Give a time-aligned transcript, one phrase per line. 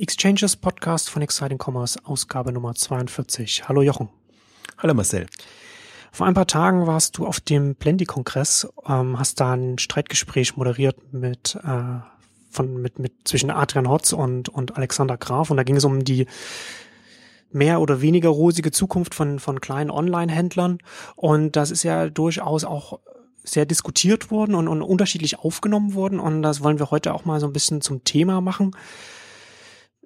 [0.00, 3.68] Exchanges Podcast von Exciting Commerce, Ausgabe Nummer 42.
[3.68, 4.08] Hallo Jochen.
[4.78, 5.26] Hallo Marcel.
[6.12, 11.12] Vor ein paar Tagen warst du auf dem Plenty-Kongress, ähm, hast da ein Streitgespräch moderiert
[11.12, 11.98] mit, äh,
[12.48, 16.04] von, mit, mit zwischen Adrian Hotz und, und Alexander Graf und da ging es um
[16.04, 16.26] die
[17.50, 20.78] mehr oder weniger rosige Zukunft von, von kleinen Online-Händlern
[21.16, 23.00] und das ist ja durchaus auch
[23.42, 27.40] sehr diskutiert worden und, und unterschiedlich aufgenommen worden und das wollen wir heute auch mal
[27.40, 28.76] so ein bisschen zum Thema machen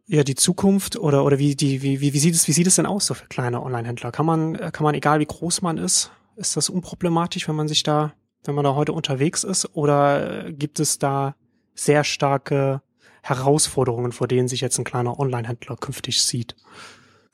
[0.06, 2.76] ja die Zukunft oder oder wie die wie, wie, wie sieht es wie sieht es
[2.76, 4.12] denn aus so für kleine Online-Händler?
[4.12, 7.82] Kann man kann man egal wie groß man ist, ist das unproblematisch, wenn man sich
[7.82, 8.12] da
[8.44, 11.36] wenn man da heute unterwegs ist oder gibt es da
[11.74, 12.82] sehr starke
[13.22, 16.56] Herausforderungen, vor denen sich jetzt ein kleiner Online-Händler künftig sieht?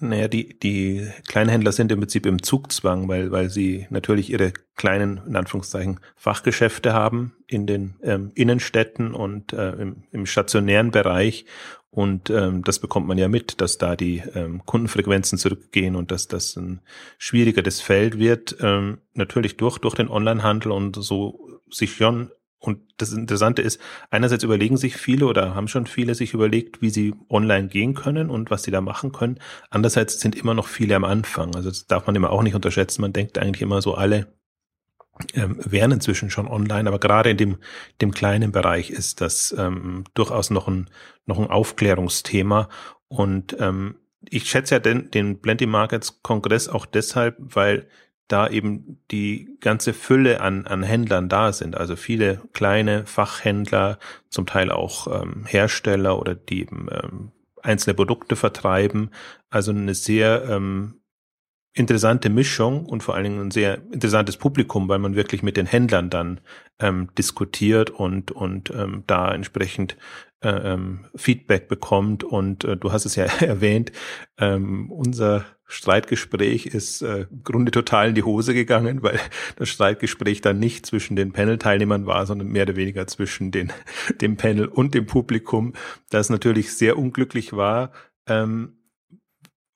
[0.01, 5.21] Naja, die, die Kleinhändler sind im Prinzip im Zugzwang, weil, weil sie natürlich ihre kleinen,
[5.27, 11.47] in Anführungszeichen, Fachgeschäfte haben in den ähm, Innenstädten und äh, im, im stationären Bereich
[11.91, 16.29] und ähm, das bekommt man ja mit, dass da die ähm, Kundenfrequenzen zurückgehen und dass
[16.29, 16.81] das ein
[17.17, 18.57] schwierigeres Feld wird.
[18.61, 22.31] Ähm, natürlich durch, durch den Onlinehandel und so sich schon
[22.61, 26.91] und das Interessante ist, einerseits überlegen sich viele oder haben schon viele sich überlegt, wie
[26.91, 29.39] sie online gehen können und was sie da machen können.
[29.71, 31.55] Andererseits sind immer noch viele am Anfang.
[31.55, 33.03] Also das darf man immer auch nicht unterschätzen.
[33.03, 34.27] Man denkt eigentlich immer so alle
[35.35, 37.59] ähm, wären inzwischen schon online, aber gerade in dem,
[38.01, 40.91] dem kleinen Bereich ist das ähm, durchaus noch ein,
[41.27, 42.69] noch ein Aufklärungsthema.
[43.09, 43.97] Und ähm,
[44.29, 47.89] ich schätze ja den, den Plenty Markets Kongress auch deshalb, weil
[48.29, 51.77] da eben die ganze Fülle an, an Händlern da sind.
[51.77, 53.99] Also viele kleine Fachhändler,
[54.29, 59.11] zum Teil auch ähm, Hersteller oder die eben ähm, einzelne Produkte vertreiben.
[59.51, 61.01] Also eine sehr ähm,
[61.73, 65.67] interessante Mischung und vor allen Dingen ein sehr interessantes Publikum, weil man wirklich mit den
[65.67, 66.41] Händlern dann
[66.81, 69.97] ähm, diskutiert und und ähm, da entsprechend
[70.41, 72.25] äh, ähm, Feedback bekommt.
[72.25, 73.93] Und äh, du hast es ja erwähnt,
[74.39, 79.21] ähm, unser Streitgespräch ist äh, im Grunde total in die Hose gegangen, weil
[79.57, 83.73] das Streitgespräch dann nicht zwischen den Panel-Teilnehmern war, sondern mehr oder weniger zwischen den,
[84.21, 85.75] dem Panel und dem Publikum,
[86.11, 87.93] das natürlich sehr unglücklich war.
[88.27, 88.75] Ähm,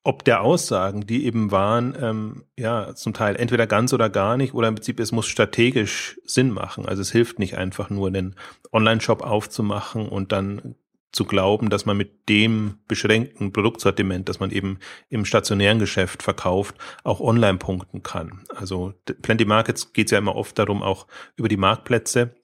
[0.04, 4.52] ob der Aussagen, die eben waren, ähm, ja, zum Teil entweder ganz oder gar nicht,
[4.52, 6.86] oder im Prinzip es muss strategisch Sinn machen.
[6.86, 8.34] Also es hilft nicht einfach nur, einen
[8.72, 10.74] Online-Shop aufzumachen und dann
[11.12, 14.78] zu glauben, dass man mit dem beschränkten Produktsortiment, das man eben
[15.10, 16.74] im stationären Geschäft verkauft,
[17.04, 18.44] auch online punkten kann.
[18.54, 21.06] Also Plenty Markets geht es ja immer oft darum, auch
[21.36, 22.34] über die Marktplätze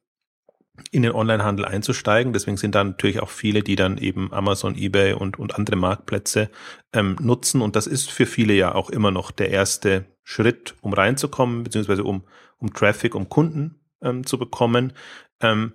[0.91, 2.33] in den Onlinehandel einzusteigen.
[2.33, 6.51] Deswegen sind da natürlich auch viele, die dann eben Amazon, eBay und, und andere Marktplätze
[6.93, 7.63] ähm, nutzen.
[7.63, 12.05] Und das ist für viele ja auch immer noch der erste Schritt, um reinzukommen, beziehungsweise
[12.05, 12.25] um,
[12.59, 14.93] um Traffic, um Kunden ähm, zu bekommen.
[15.41, 15.75] Ähm,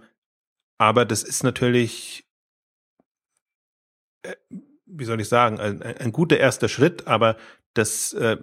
[0.77, 2.25] aber das ist natürlich,
[4.85, 7.37] wie soll ich sagen, ein, ein guter erster Schritt, aber
[7.73, 8.37] das, äh,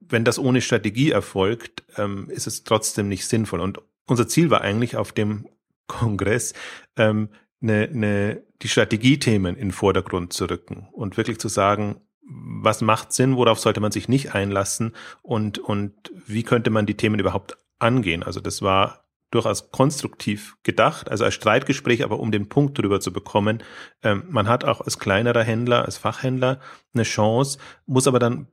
[0.00, 3.60] wenn das ohne Strategie erfolgt, ähm, ist es trotzdem nicht sinnvoll.
[3.60, 5.48] Und unser Ziel war eigentlich auf dem
[5.86, 6.54] Kongress
[6.96, 7.28] ähm,
[7.60, 13.12] ne, ne, die Strategiethemen in den Vordergrund zu rücken und wirklich zu sagen, was macht
[13.12, 15.92] Sinn, worauf sollte man sich nicht einlassen und, und
[16.26, 18.22] wie könnte man die Themen überhaupt angehen.
[18.22, 19.03] Also das war
[19.34, 23.62] durchaus konstruktiv gedacht, also als Streitgespräch, aber um den Punkt drüber zu bekommen.
[24.02, 26.60] Ähm, man hat auch als kleinerer Händler, als Fachhändler
[26.94, 28.46] eine Chance, muss aber dann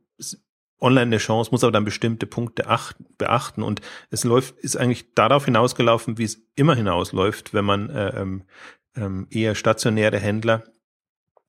[0.79, 3.61] online eine Chance, muss aber dann bestimmte Punkte acht, beachten.
[3.61, 8.43] Und es läuft, ist eigentlich darauf hinausgelaufen, wie es immer hinausläuft, wenn man äh, ähm,
[8.95, 10.63] ähm, eher stationäre Händler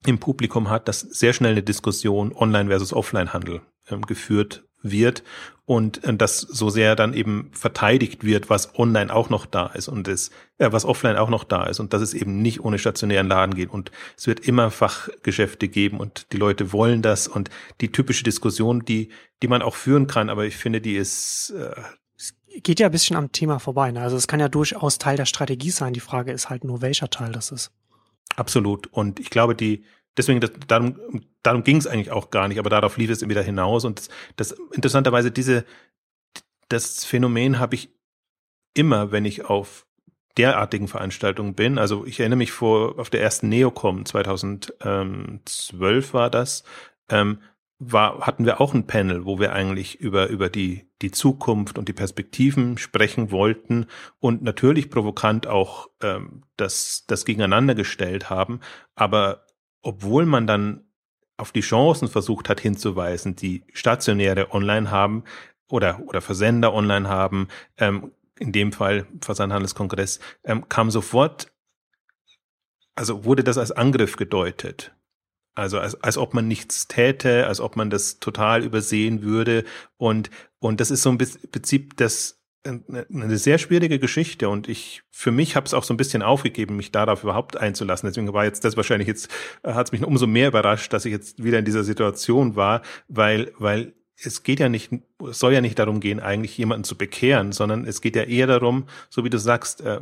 [0.06, 5.22] im Publikum hat, dass sehr schnell eine Diskussion Online versus Offline-Handel ähm, geführt wird
[5.64, 9.88] und äh, das so sehr dann eben verteidigt wird, was online auch noch da ist
[9.88, 12.78] und es, äh, was offline auch noch da ist und dass es eben nicht ohne
[12.78, 17.50] stationären Laden geht und es wird immer Fachgeschäfte geben und die Leute wollen das und
[17.80, 19.10] die typische Diskussion, die,
[19.42, 21.74] die man auch führen kann, aber ich finde, die ist, äh,
[22.60, 23.92] geht ja ein bisschen am Thema vorbei.
[23.92, 24.00] Ne?
[24.00, 25.94] Also es kann ja durchaus Teil der Strategie sein.
[25.94, 27.70] Die Frage ist halt nur, welcher Teil das ist.
[28.36, 28.88] Absolut.
[28.88, 29.84] Und ich glaube, die,
[30.16, 30.96] deswegen, das, darum,
[31.42, 33.84] darum ging es eigentlich auch gar nicht, aber darauf lief es wieder hinaus.
[33.84, 35.64] Und das, das interessanterweise, diese,
[36.68, 37.90] das Phänomen habe ich
[38.74, 39.86] immer, wenn ich auf
[40.38, 41.78] derartigen Veranstaltungen bin.
[41.78, 46.64] Also ich erinnere mich vor auf der ersten Neocom 2012 war das.
[47.10, 47.40] Ähm,
[47.84, 51.88] war, hatten wir auch ein Panel, wo wir eigentlich über, über die, die Zukunft und
[51.88, 53.86] die Perspektiven sprechen wollten
[54.20, 58.60] und natürlich provokant auch ähm, das, das gegeneinander gestellt haben.
[58.94, 59.46] Aber
[59.82, 60.84] obwohl man dann
[61.36, 65.24] auf die Chancen versucht hat hinzuweisen, die stationäre online haben
[65.68, 67.48] oder, oder Versender online haben,
[67.78, 71.52] ähm, in dem Fall Versandhandelskongress, ähm, kam sofort,
[72.94, 74.94] also wurde das als Angriff gedeutet.
[75.54, 79.64] Also als, als ob man nichts täte, als ob man das total übersehen würde.
[79.98, 80.30] Und,
[80.60, 85.56] und das ist so ein Prinzip das eine sehr schwierige Geschichte und ich für mich
[85.56, 88.08] habe es auch so ein bisschen aufgegeben, mich darauf überhaupt einzulassen.
[88.08, 89.28] Deswegen war jetzt das wahrscheinlich jetzt
[89.64, 93.52] hat es mich umso mehr überrascht, dass ich jetzt wieder in dieser Situation war, weil
[93.58, 93.94] weil
[94.24, 94.92] es geht ja nicht,
[95.28, 98.46] es soll ja nicht darum gehen, eigentlich jemanden zu bekehren, sondern es geht ja eher
[98.46, 100.00] darum, so wie du sagst, äh,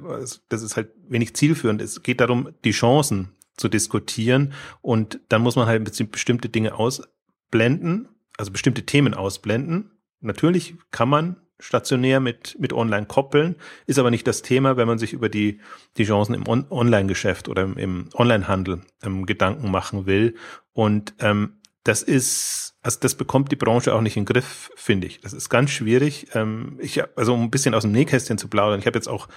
[0.48, 1.80] das ist halt wenig zielführend.
[1.80, 4.52] Es geht darum, die Chancen zu diskutieren
[4.82, 9.90] und dann muss man halt bestimmte Dinge ausblenden, also bestimmte Themen ausblenden.
[10.20, 14.98] Natürlich kann man stationär mit, mit online koppeln, ist aber nicht das Thema, wenn man
[14.98, 15.60] sich über die,
[15.96, 20.34] die Chancen im On Online-Geschäft oder im, im Online-Handel ähm, Gedanken machen will.
[20.72, 25.06] Und ähm, das ist, also das bekommt die Branche auch nicht in den Griff, finde
[25.06, 25.20] ich.
[25.20, 26.28] Das ist ganz schwierig.
[26.34, 29.28] Ähm, ich, also um ein bisschen aus dem Nähkästchen zu plaudern, ich habe jetzt auch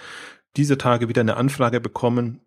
[0.55, 2.41] diese Tage wieder eine Anfrage bekommen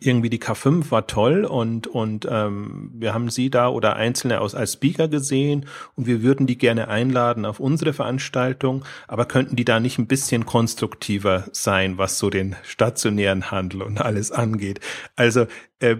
[0.00, 4.54] irgendwie die K5 war toll und und ähm, wir haben sie da oder einzelne aus
[4.54, 9.64] als Speaker gesehen und wir würden die gerne einladen auf unsere Veranstaltung, aber könnten die
[9.64, 14.80] da nicht ein bisschen konstruktiver sein, was so den stationären Handel und alles angeht?
[15.16, 15.46] Also
[15.78, 15.96] äh,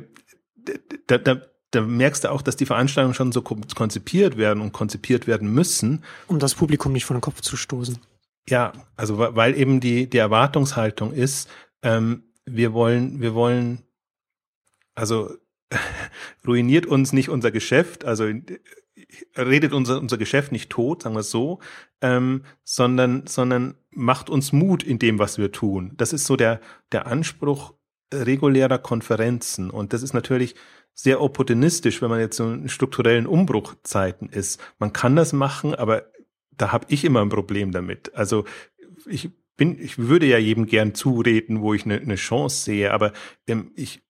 [1.06, 1.40] da, da,
[1.70, 6.04] da merkst du auch, dass die Veranstaltungen schon so konzipiert werden und konzipiert werden müssen,
[6.26, 7.98] um das Publikum nicht vor den Kopf zu stoßen.
[8.46, 11.48] Ja, also weil eben die die Erwartungshaltung ist,
[11.82, 12.24] ähm,
[12.56, 13.82] wir wollen, wir wollen,
[14.94, 15.30] also
[16.46, 18.30] ruiniert uns nicht unser Geschäft, also
[19.36, 21.60] redet unser, unser Geschäft nicht tot, sagen wir es so,
[22.00, 25.92] ähm, sondern, sondern macht uns Mut in dem, was wir tun.
[25.96, 26.60] Das ist so der,
[26.92, 27.74] der Anspruch
[28.12, 29.70] regulärer Konferenzen.
[29.70, 30.54] Und das ist natürlich
[30.94, 34.60] sehr opportunistisch, wenn man jetzt so in strukturellen Umbruchzeiten ist.
[34.78, 36.10] Man kann das machen, aber
[36.50, 38.14] da habe ich immer ein Problem damit.
[38.14, 38.44] Also
[39.06, 43.12] ich bin, ich würde ja jedem gern zureden, wo ich eine, eine Chance sehe, aber
[43.46, 44.00] ähm, ich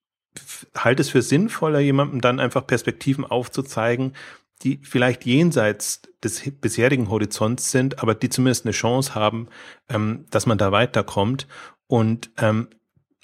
[0.77, 4.13] halte es für sinnvoller, jemandem dann einfach Perspektiven aufzuzeigen,
[4.61, 9.47] die vielleicht jenseits des bisherigen Horizonts sind, aber die zumindest eine Chance haben,
[9.89, 11.47] ähm, dass man da weiterkommt.
[11.87, 12.69] Und ähm,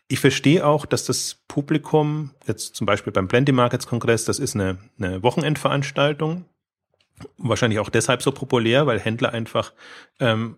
[0.07, 4.56] ich verstehe auch, dass das Publikum, jetzt zum Beispiel beim Plenty Markets Kongress, das ist
[4.56, 6.45] eine, eine Wochenendveranstaltung,
[7.38, 9.74] wahrscheinlich auch deshalb so populär, weil Händler einfach
[10.19, 10.57] ähm,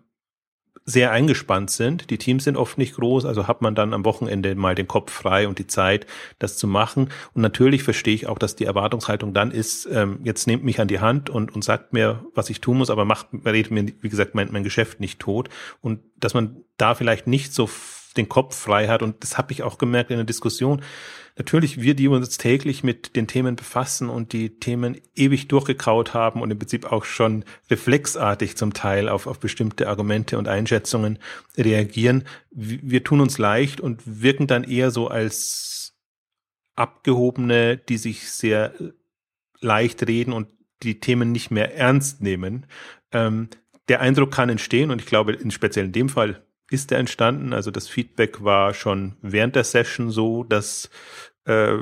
[0.84, 2.10] sehr eingespannt sind.
[2.10, 5.12] Die Teams sind oft nicht groß, also hat man dann am Wochenende mal den Kopf
[5.12, 6.06] frei und die Zeit,
[6.38, 7.10] das zu machen.
[7.34, 10.88] Und natürlich verstehe ich auch, dass die Erwartungshaltung dann ist, ähm, jetzt nehmt mich an
[10.88, 14.08] die Hand und, und sagt mir, was ich tun muss, aber macht, redet mir, wie
[14.08, 15.48] gesagt, mein, mein Geschäft nicht tot.
[15.80, 17.68] Und dass man da vielleicht nicht so
[18.18, 19.02] den Kopf frei hat.
[19.02, 20.82] Und das habe ich auch gemerkt in der Diskussion
[21.38, 26.42] natürlich wir, die uns täglich mit den Themen befassen und die Themen ewig durchgekaut haben
[26.42, 31.18] und im Prinzip auch schon reflexartig zum Teil auf, auf bestimmte Argumente und Einschätzungen
[31.56, 35.94] reagieren, wir tun uns leicht und wirken dann eher so als
[36.74, 38.74] Abgehobene, die sich sehr
[39.60, 40.48] leicht reden und
[40.82, 42.66] die Themen nicht mehr ernst nehmen.
[43.12, 43.48] Ähm,
[43.88, 47.52] der Eindruck kann entstehen und ich glaube, in speziell in dem Fall ist er entstanden.
[47.52, 50.90] Also das Feedback war schon während der Session so, dass
[51.48, 51.76] äh,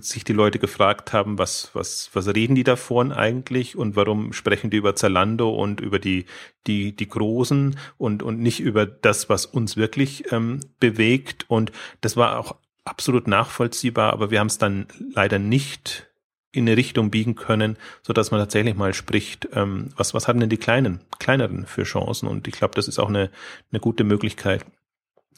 [0.00, 4.32] sich die Leute gefragt haben, was, was, was reden die da vorne eigentlich und warum
[4.32, 6.26] sprechen die über Zalando und über die,
[6.66, 11.44] die, die Großen und, und nicht über das, was uns wirklich ähm, bewegt.
[11.48, 11.70] Und
[12.00, 16.08] das war auch absolut nachvollziehbar, aber wir haben es dann leider nicht
[16.54, 20.40] in eine Richtung biegen können, so dass man tatsächlich mal spricht, ähm, was, was haben
[20.40, 22.28] denn die kleinen, kleineren für Chancen?
[22.28, 23.30] Und ich glaube, das ist auch eine,
[23.70, 24.64] eine gute Möglichkeit,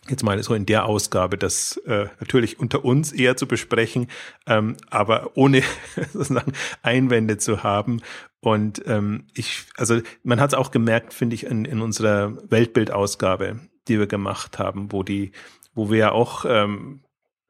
[0.09, 4.09] jetzt mal so in der Ausgabe, das äh, natürlich unter uns eher zu besprechen,
[4.47, 5.63] ähm, aber ohne
[6.13, 8.03] sozusagen Einwände zu haben.
[8.41, 13.61] Und ähm, ich, also man hat es auch gemerkt, finde ich, in, in unserer Weltbildausgabe,
[13.89, 15.33] die wir gemacht haben, wo die,
[15.75, 17.01] wo wir ja auch ähm,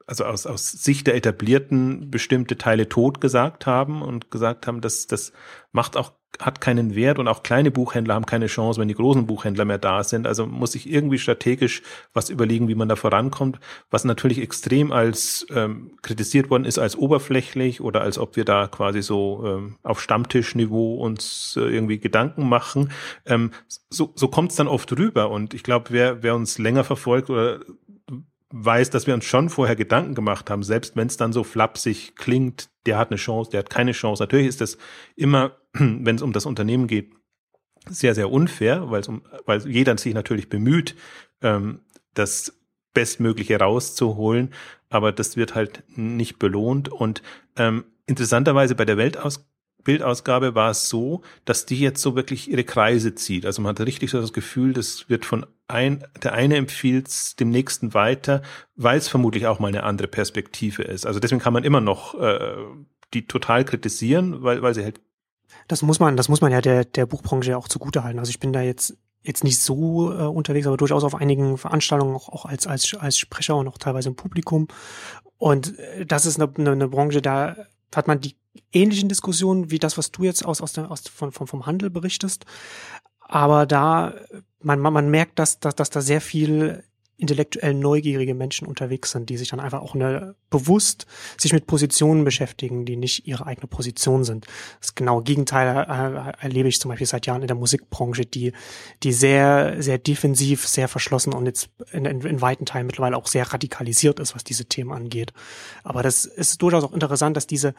[0.07, 5.07] also aus, aus Sicht der Etablierten bestimmte Teile tot gesagt haben und gesagt haben, dass
[5.07, 5.33] das
[5.73, 9.27] macht auch hat keinen Wert und auch kleine Buchhändler haben keine Chance, wenn die großen
[9.27, 10.27] Buchhändler mehr da sind.
[10.27, 11.83] Also muss sich irgendwie strategisch
[12.13, 13.59] was überlegen, wie man da vorankommt,
[13.91, 18.67] was natürlich extrem als ähm, kritisiert worden ist als oberflächlich oder als ob wir da
[18.67, 22.91] quasi so ähm, auf Stammtischniveau uns äh, irgendwie Gedanken machen.
[23.25, 23.53] Ähm,
[23.89, 27.31] so so kommt es dann oft rüber und ich glaube, wer, wer uns länger verfolgt
[27.31, 27.61] oder
[28.65, 32.17] weiß, dass wir uns schon vorher Gedanken gemacht haben, selbst wenn es dann so flapsig
[32.17, 34.23] klingt, der hat eine Chance, der hat keine Chance.
[34.23, 34.79] Natürlich ist das
[35.15, 37.13] immer, wenn es um das Unternehmen geht,
[37.89, 40.97] sehr, sehr unfair, weil, um, weil jeder sich natürlich bemüht,
[41.43, 41.81] ähm,
[42.15, 42.59] das
[42.95, 44.53] Bestmögliche rauszuholen,
[44.89, 46.89] aber das wird halt nicht belohnt.
[46.89, 47.23] Und
[47.57, 49.47] ähm, interessanterweise bei der Weltaus
[49.87, 53.47] Bildausgabe war es so, dass die jetzt so wirklich ihre Kreise zieht.
[53.47, 57.51] Also man hat richtig so das Gefühl, das wird von ein, der eine empfiehlt dem
[57.51, 58.43] nächsten weiter,
[58.75, 61.07] weil es vermutlich auch mal eine andere Perspektive ist.
[61.07, 62.57] Also deswegen kann man immer noch äh,
[63.15, 65.01] die total kritisieren, weil, weil sie halt
[65.69, 68.19] das muss man, das muss man ja der, der Buchbranche ja auch zugute halten.
[68.19, 72.15] Also ich bin da jetzt jetzt nicht so äh, unterwegs, aber durchaus auf einigen Veranstaltungen
[72.15, 74.69] auch, auch als, als, als Sprecher und auch teilweise im Publikum.
[75.37, 77.57] Und äh, das ist eine, eine, eine Branche, da
[77.95, 78.37] hat man die
[78.73, 81.91] ähnlichen Diskussionen wie das, was du jetzt aus, aus, der, aus von, vom, vom Handel
[81.91, 82.45] berichtest.
[83.21, 84.15] Aber da,
[84.61, 86.85] man, man, man merkt, dass, dass, dass da sehr viel
[87.19, 91.07] intellektuell neugierige Menschen unterwegs sind, die sich dann einfach auch eine, bewusst
[91.39, 94.47] sich mit Positionen beschäftigen, die nicht ihre eigene Position sind.
[94.81, 98.53] Das genaue Gegenteil äh, erlebe ich zum Beispiel seit Jahren in der Musikbranche, die,
[99.03, 103.29] die sehr, sehr defensiv, sehr verschlossen und jetzt in, in, in weiten Teilen mittlerweile auch
[103.29, 105.33] sehr radikalisiert ist, was diese Themen angeht.
[105.85, 107.75] Aber das ist durchaus auch interessant, dass diese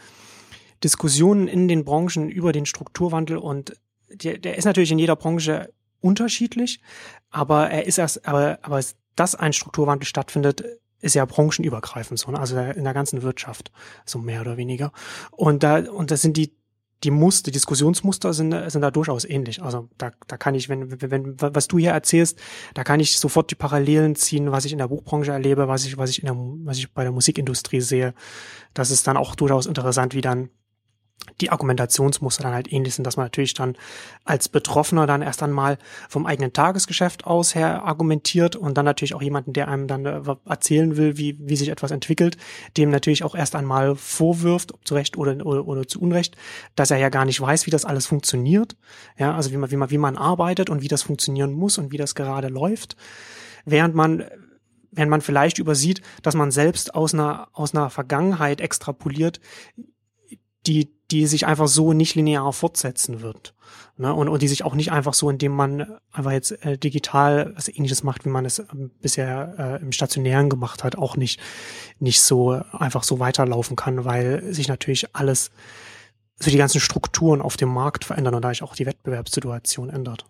[0.84, 3.74] Diskussionen in den Branchen über den Strukturwandel und
[4.10, 6.80] der, der ist natürlich in jeder Branche unterschiedlich,
[7.30, 8.82] aber er ist erst, aber, aber
[9.16, 10.64] dass ein Strukturwandel stattfindet,
[11.00, 12.40] ist ja branchenübergreifend so, ne?
[12.40, 13.72] also in der ganzen Wirtschaft,
[14.06, 14.92] so mehr oder weniger.
[15.32, 16.54] Und da, und das sind die,
[17.04, 19.62] die Muster, Diskussionsmuster sind, sind da durchaus ähnlich.
[19.62, 22.40] Also da, da kann ich, wenn, wenn, was du hier erzählst,
[22.74, 25.98] da kann ich sofort die Parallelen ziehen, was ich in der Buchbranche erlebe, was ich,
[26.00, 28.16] was ich in der, was ich bei der Musikindustrie sehe.
[28.74, 30.50] Das ist dann auch durchaus interessant, wie dann
[31.42, 33.76] die Argumentationsmuster dann halt ähnlich sind, dass man natürlich dann
[34.24, 35.78] als Betroffener dann erst einmal
[36.10, 40.22] vom eigenen Tagesgeschäft aus her argumentiert und dann natürlich auch jemanden, der einem dann äh,
[40.46, 42.38] erzählen will, wie, wie sich etwas entwickelt,
[42.76, 46.36] dem natürlich auch erst einmal vorwirft, ob zu Recht oder, oder, oder zu Unrecht,
[46.76, 48.76] dass er ja gar nicht weiß, wie das alles funktioniert.
[49.18, 51.92] Ja, also wie man, wie man, wie man arbeitet und wie das funktionieren muss und
[51.92, 52.96] wie das gerade läuft.
[53.66, 54.24] Während man
[54.90, 59.40] während man vielleicht übersieht, dass man selbst aus einer, aus einer Vergangenheit extrapoliert,
[60.66, 63.54] die, die sich einfach so nicht linear fortsetzen wird.
[63.98, 64.14] Ne?
[64.14, 67.68] Und, und die sich auch nicht einfach so, indem man einfach jetzt äh, digital was
[67.68, 71.40] ähnliches macht, wie man es ähm, bisher äh, im Stationären gemacht hat, auch nicht,
[72.00, 75.52] nicht so einfach so weiterlaufen kann, weil sich natürlich alles,
[76.40, 80.26] so die ganzen Strukturen auf dem Markt verändern und dadurch auch die Wettbewerbssituation ändert.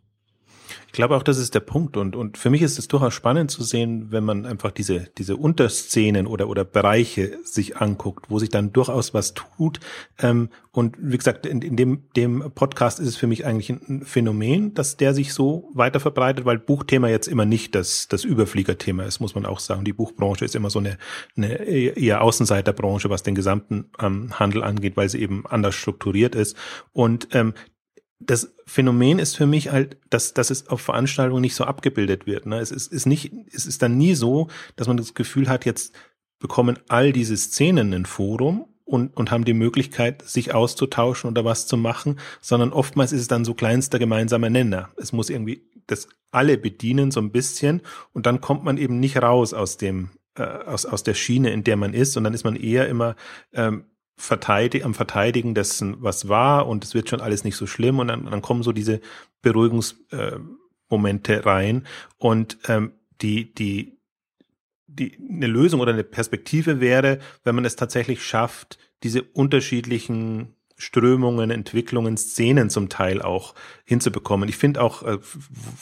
[0.88, 1.98] Ich glaube auch, das ist der Punkt.
[1.98, 5.36] Und, und für mich ist es durchaus spannend zu sehen, wenn man einfach diese, diese
[5.36, 9.80] Unterszenen oder, oder Bereiche sich anguckt, wo sich dann durchaus was tut.
[10.20, 14.04] Ähm, und wie gesagt, in, in dem, dem Podcast ist es für mich eigentlich ein
[14.04, 19.04] Phänomen, dass der sich so weiter verbreitet, weil Buchthema jetzt immer nicht das, das Überfliegerthema
[19.04, 19.86] ist, muss man auch sagen.
[19.86, 20.98] Die Buchbranche ist immer so eine,
[21.36, 26.56] eine eher Außenseiterbranche, was den gesamten ähm, Handel angeht, weil sie eben anders strukturiert ist.
[26.94, 27.56] Und ähm,
[28.20, 32.46] das Phänomen ist für mich halt, dass, dass es auf Veranstaltungen nicht so abgebildet wird.
[32.46, 32.60] Ne?
[32.60, 35.94] Es ist, ist nicht, es ist dann nie so, dass man das Gefühl hat, jetzt
[36.40, 41.68] bekommen all diese Szenen ein Forum und, und haben die Möglichkeit, sich auszutauschen oder was
[41.68, 44.90] zu machen, sondern oftmals ist es dann so kleinster gemeinsamer Nenner.
[44.98, 47.82] Es muss irgendwie das alle bedienen so ein bisschen
[48.14, 51.64] und dann kommt man eben nicht raus aus dem, äh, aus, aus der Schiene, in
[51.64, 53.16] der man ist und dann ist man eher immer
[53.54, 53.86] ähm,
[54.18, 58.08] verteidig am Verteidigen dessen, was war und es wird schon alles nicht so schlimm und
[58.08, 59.00] dann, dann kommen so diese
[59.42, 61.86] Beruhigungsmomente äh, rein.
[62.18, 64.00] Und ähm, die, die,
[64.88, 71.50] die, eine Lösung oder eine Perspektive wäre, wenn man es tatsächlich schafft, diese unterschiedlichen Strömungen,
[71.50, 74.48] Entwicklungen, Szenen zum Teil auch hinzubekommen.
[74.48, 75.18] Ich finde auch, äh,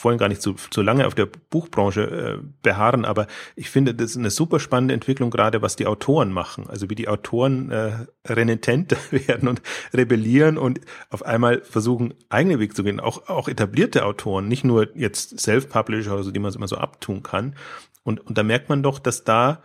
[0.00, 3.26] wollen gar nicht zu, zu lange auf der Buchbranche äh, beharren, aber
[3.56, 6.66] ich finde, das ist eine super spannende Entwicklung, gerade was die Autoren machen.
[6.66, 9.60] Also wie die Autoren äh, renitent werden und
[9.92, 12.98] rebellieren und auf einmal versuchen, eigene Weg zu gehen.
[12.98, 17.54] Auch, auch etablierte Autoren, nicht nur jetzt Self-Publisher oder die man immer so abtun kann.
[18.02, 19.62] Und, und da merkt man doch, dass da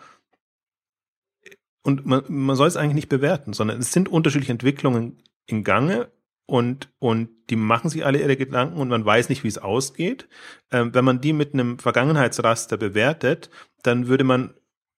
[1.83, 6.11] und man, man soll es eigentlich nicht bewerten, sondern es sind unterschiedliche Entwicklungen in Gange
[6.45, 10.27] und, und die machen sich alle ihre Gedanken und man weiß nicht, wie es ausgeht.
[10.71, 13.49] Ähm, wenn man die mit einem Vergangenheitsraster bewertet,
[13.83, 14.53] dann würde man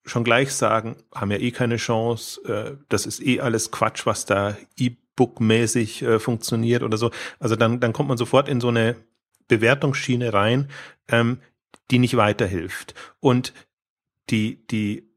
[0.06, 4.25] schon gleich sagen, haben ja eh keine Chance, äh, das ist eh alles Quatsch, was
[4.25, 7.12] da E-Book-mäßig äh, funktioniert oder so.
[7.40, 8.96] Also dann, dann kommt man sofort in so eine
[9.48, 10.70] Bewertungsschiene rein,
[11.08, 11.40] ähm,
[11.92, 12.96] die nicht weiterhilft.
[13.20, 13.54] Und
[14.30, 15.12] die, die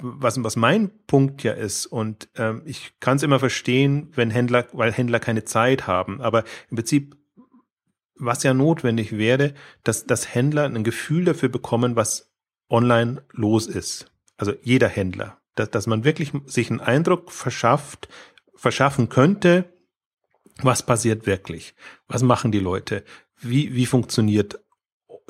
[0.00, 4.66] was, was mein Punkt ja ist, und ähm, ich kann es immer verstehen, wenn Händler,
[4.72, 7.16] weil Händler keine Zeit haben, aber im Prinzip,
[8.14, 12.32] was ja notwendig wäre, dass, dass Händler ein Gefühl dafür bekommen, was
[12.68, 14.10] online los ist.
[14.36, 15.38] Also jeder Händler.
[15.54, 18.08] Dass, dass man wirklich sich einen Eindruck verschafft,
[18.54, 19.72] verschaffen könnte,
[20.62, 21.74] was passiert wirklich?
[22.06, 23.04] Was machen die Leute?
[23.40, 24.60] Wie, wie funktioniert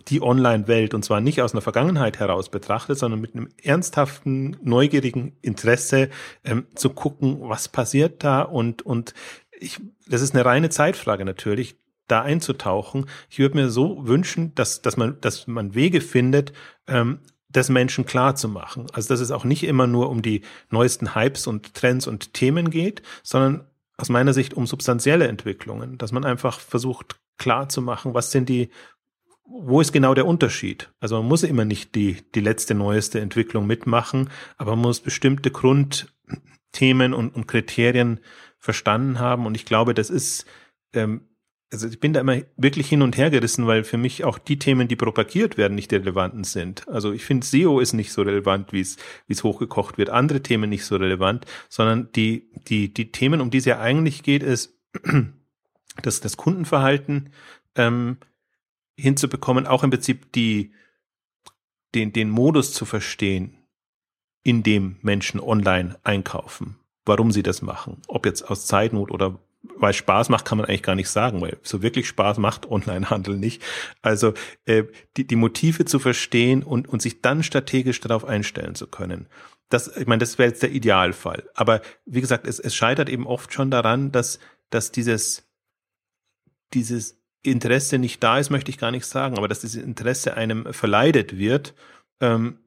[0.08, 5.36] die Online-Welt und zwar nicht aus einer Vergangenheit heraus betrachtet, sondern mit einem ernsthaften, neugierigen
[5.42, 6.10] Interesse
[6.44, 9.14] ähm, zu gucken, was passiert da und und
[9.58, 11.76] ich, das ist eine reine Zeitfrage natürlich,
[12.08, 13.06] da einzutauchen.
[13.30, 16.52] Ich würde mir so wünschen, dass dass man dass man Wege findet,
[16.86, 18.86] ähm, das Menschen klar zu machen.
[18.92, 22.70] Also dass es auch nicht immer nur um die neuesten Hypes und Trends und Themen
[22.70, 23.66] geht, sondern
[23.96, 28.48] aus meiner Sicht um substanzielle Entwicklungen, dass man einfach versucht klar zu machen, was sind
[28.48, 28.70] die,
[29.44, 30.90] wo ist genau der Unterschied?
[31.00, 35.50] Also man muss immer nicht die, die letzte, neueste Entwicklung mitmachen, aber man muss bestimmte
[35.50, 38.20] Grundthemen und, und Kriterien
[38.58, 39.46] verstanden haben.
[39.46, 40.46] Und ich glaube, das ist
[40.94, 41.22] ähm,
[41.72, 44.58] also ich bin da immer wirklich hin und her gerissen, weil für mich auch die
[44.58, 46.86] Themen, die propagiert werden, nicht relevanten sind.
[46.86, 50.42] Also ich finde, SEO ist nicht so relevant, wie es, wie es hochgekocht wird, andere
[50.42, 54.42] Themen nicht so relevant, sondern die, die, die Themen, um die es ja eigentlich geht,
[54.42, 54.78] ist
[56.02, 57.30] das, das Kundenverhalten
[57.74, 58.18] ähm,
[58.96, 60.72] hinzubekommen, auch im Prinzip die,
[61.94, 63.58] den, den Modus zu verstehen,
[64.42, 69.38] in dem Menschen online einkaufen, warum sie das machen, ob jetzt aus Zeitnot oder
[69.76, 73.36] weil Spaß macht, kann man eigentlich gar nicht sagen, weil so wirklich Spaß macht Onlinehandel
[73.36, 73.62] nicht.
[74.00, 74.34] Also
[74.64, 74.84] äh,
[75.16, 79.28] die, die Motive zu verstehen und, und sich dann strategisch darauf einstellen zu können.
[79.68, 81.48] Das, ich meine, das wäre jetzt der Idealfall.
[81.54, 84.38] Aber wie gesagt, es, es scheitert eben oft schon daran, dass,
[84.70, 85.48] dass dieses,
[86.74, 90.72] dieses Interesse nicht da ist, möchte ich gar nicht sagen, aber dass dieses Interesse einem
[90.72, 91.74] verleidet wird,
[92.20, 92.58] ähm,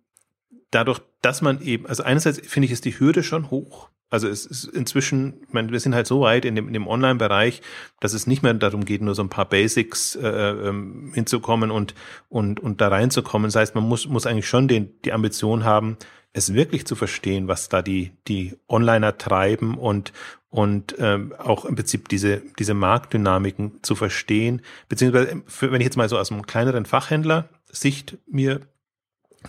[0.72, 3.90] dadurch, dass man eben, also einerseits finde ich, ist die Hürde schon hoch.
[4.10, 6.88] Also es ist inzwischen, ich meine, wir sind halt so weit in dem, in dem
[6.88, 7.62] Online-Bereich,
[8.00, 11.96] dass es nicht mehr darum geht, nur so ein paar Basics äh, ähm, hinzukommen und,
[12.30, 13.48] und, und da reinzukommen.
[13.48, 15.98] Das heißt, man muss, muss eigentlich schon den, die Ambition haben,
[16.34, 20.12] es wirklich zu verstehen, was da die, die Onliner treiben und,
[20.50, 24.62] und ähm, auch im Prinzip diese, diese Marktdynamiken zu verstehen.
[24.90, 28.62] Beziehungsweise, für, wenn ich jetzt mal so aus einem kleineren Fachhändler Sicht mir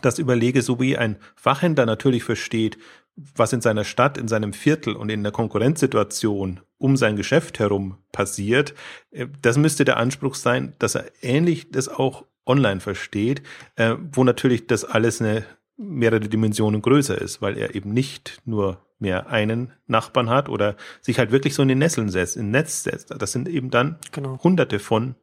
[0.02, 2.78] das überlege, so wie ein Fachhändler natürlich versteht,
[3.16, 7.96] was in seiner Stadt, in seinem Viertel und in der Konkurrenzsituation um sein Geschäft herum
[8.12, 8.74] passiert,
[9.10, 13.42] äh, das müsste der Anspruch sein, dass er ähnlich das auch online versteht,
[13.76, 15.44] äh, wo natürlich das alles eine
[15.78, 21.18] mehrere Dimensionen größer ist, weil er eben nicht nur mehr einen Nachbarn hat oder sich
[21.18, 23.14] halt wirklich so in den Nesseln setzt, in Netz setzt.
[23.18, 24.38] Das sind eben dann genau.
[24.42, 25.16] hunderte von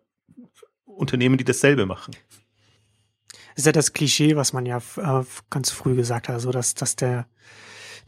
[0.85, 2.13] Unternehmen, die dasselbe machen
[3.55, 6.95] ist ja das Klischee, was man ja äh, ganz früh gesagt hat, also dass, dass
[6.95, 7.27] der,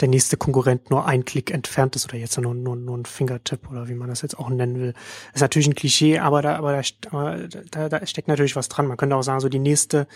[0.01, 3.69] der nächste Konkurrent nur ein Klick entfernt ist oder jetzt nur, nur, nur ein Fingertipp
[3.69, 4.93] oder wie man das jetzt auch nennen will.
[5.33, 7.37] ist natürlich ein Klischee, aber da, aber da,
[7.71, 8.87] da, da steckt natürlich was dran.
[8.87, 10.07] Man könnte auch sagen, so die nächste,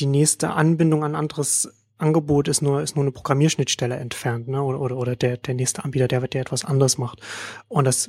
[0.00, 4.62] die nächste Anbindung an anderes Angebot ist nur, ist nur eine Programmierschnittstelle entfernt, ne?
[4.62, 7.20] Oder, oder, oder der, der nächste Anbieter, der, der etwas anderes macht.
[7.68, 8.08] Und das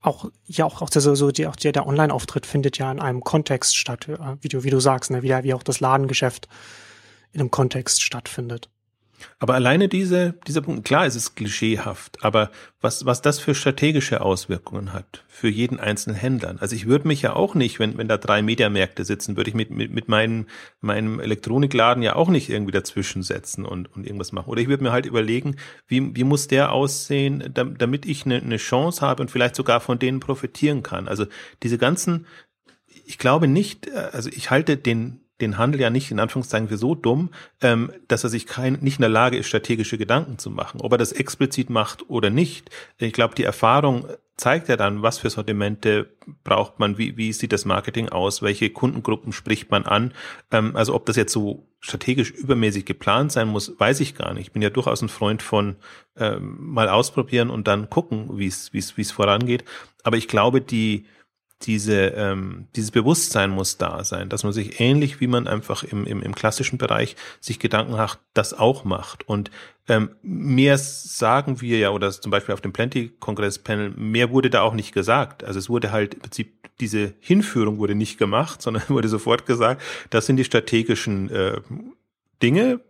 [0.00, 3.20] auch ja auch auch der, so die, auch der, der Online-Auftritt findet ja in einem
[3.20, 4.08] Kontext statt,
[4.40, 6.48] wie du wie du sagst, ne, wie, wie auch das Ladengeschäft
[7.32, 8.68] in einem Kontext stattfindet.
[9.38, 14.20] Aber alleine diese, dieser Punkt, klar, es ist klischeehaft, aber was, was das für strategische
[14.20, 16.56] Auswirkungen hat für jeden einzelnen Händler.
[16.60, 19.54] Also ich würde mich ja auch nicht, wenn, wenn da drei Mediamärkte sitzen, würde ich
[19.54, 20.46] mit, mit, mit meinem,
[20.80, 24.50] meinem Elektronikladen ja auch nicht irgendwie dazwischen setzen und, und irgendwas machen.
[24.50, 25.56] Oder ich würde mir halt überlegen,
[25.86, 29.98] wie, wie muss der aussehen, damit ich eine, eine Chance habe und vielleicht sogar von
[29.98, 31.08] denen profitieren kann.
[31.08, 31.26] Also
[31.62, 32.26] diese ganzen,
[33.04, 36.78] ich glaube nicht, äh, also ich halte den, den Handel ja nicht in Anführungszeichen für
[36.78, 40.50] so dumm, ähm, dass er sich kein, nicht in der Lage ist, strategische Gedanken zu
[40.50, 40.80] machen.
[40.80, 45.18] Ob er das explizit macht oder nicht, ich glaube, die Erfahrung zeigt ja dann, was
[45.18, 46.10] für Sortimente
[46.42, 50.14] braucht man, wie, wie sieht das Marketing aus, welche Kundengruppen spricht man an.
[50.50, 54.46] Ähm, also ob das jetzt so strategisch übermäßig geplant sein muss, weiß ich gar nicht.
[54.46, 55.76] Ich bin ja durchaus ein Freund von
[56.16, 59.64] ähm, mal ausprobieren und dann gucken, wie es wie es wie es vorangeht.
[60.02, 61.06] Aber ich glaube, die
[61.66, 66.06] diese, ähm, dieses Bewusstsein muss da sein, dass man sich ähnlich wie man einfach im,
[66.06, 69.28] im, im klassischen Bereich sich Gedanken hat, das auch macht.
[69.28, 69.50] Und
[69.88, 74.74] ähm, mehr sagen wir ja, oder zum Beispiel auf dem Plenty-Kongress-Panel, mehr wurde da auch
[74.74, 75.44] nicht gesagt.
[75.44, 79.82] Also es wurde halt im Prinzip, diese Hinführung wurde nicht gemacht, sondern wurde sofort gesagt,
[80.10, 81.60] das sind die strategischen äh,
[82.42, 82.80] Dinge,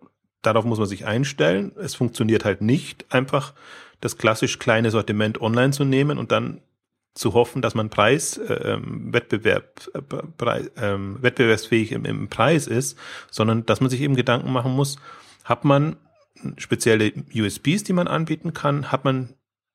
[0.40, 1.72] darauf muss man sich einstellen.
[1.76, 3.54] Es funktioniert halt nicht, einfach
[4.00, 6.60] das klassisch kleine Sortiment online zu nehmen und dann
[7.14, 12.66] zu hoffen, dass man Preis, äh, ähm, Wettbewerb, äh, Preis, äh, wettbewerbsfähig im, im Preis
[12.66, 12.98] ist,
[13.30, 14.96] sondern dass man sich eben Gedanken machen muss,
[15.44, 15.96] hat man
[16.56, 19.34] spezielle USBs, die man anbieten kann, hat man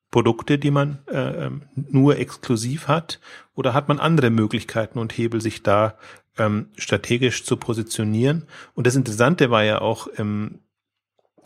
[0.10, 3.20] Produkte, die man äh, ähm, nur exklusiv hat,
[3.56, 5.98] oder hat man andere Möglichkeiten und Hebel, sich da
[6.38, 8.48] ähm, strategisch zu positionieren?
[8.74, 10.60] Und das Interessante war ja auch, ähm,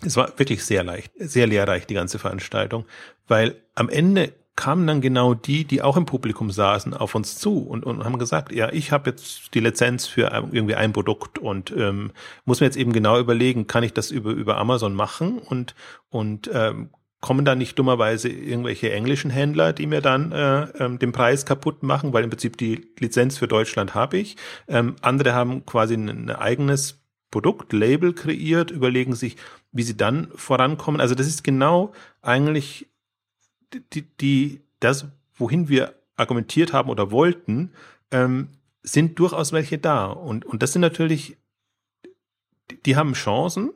[0.04, 2.86] es war wirklich sehr leicht, sehr lehrreich, die ganze Veranstaltung,
[3.28, 7.60] weil am Ende kamen dann genau die, die auch im Publikum saßen, auf uns zu
[7.60, 11.72] und, und haben gesagt, ja, ich habe jetzt die Lizenz für irgendwie ein Produkt und
[11.76, 12.12] ähm,
[12.46, 15.74] muss mir jetzt eben genau überlegen, kann ich das über, über Amazon machen und,
[16.10, 16.90] und ähm,
[17.22, 21.84] kommen dann nicht dummerweise irgendwelche englischen Händler, die mir dann äh, ähm, den Preis kaputt
[21.84, 24.38] machen, weil im Prinzip die Lizenz für Deutschland habe ich.
[24.68, 29.38] Ähm, andere haben quasi ein, ein eigenes Produktlabel kreiert, überlegen sich,
[29.72, 31.00] wie sie dann vorankommen.
[31.00, 32.91] Also das ist genau eigentlich
[33.94, 37.72] die, die, das, wohin wir argumentiert haben oder wollten,
[38.12, 38.50] ähm,
[38.84, 40.06] sind durchaus welche da.
[40.06, 41.38] Und, und das sind natürlich,
[42.70, 43.72] die, die haben Chancen,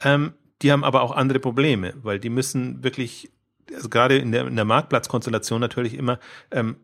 [0.00, 3.30] ähm, die haben aber auch andere Probleme, weil die müssen wirklich,
[3.74, 6.18] also gerade in der, in der Marktplatzkonstellation natürlich immer
[6.50, 6.76] ähm,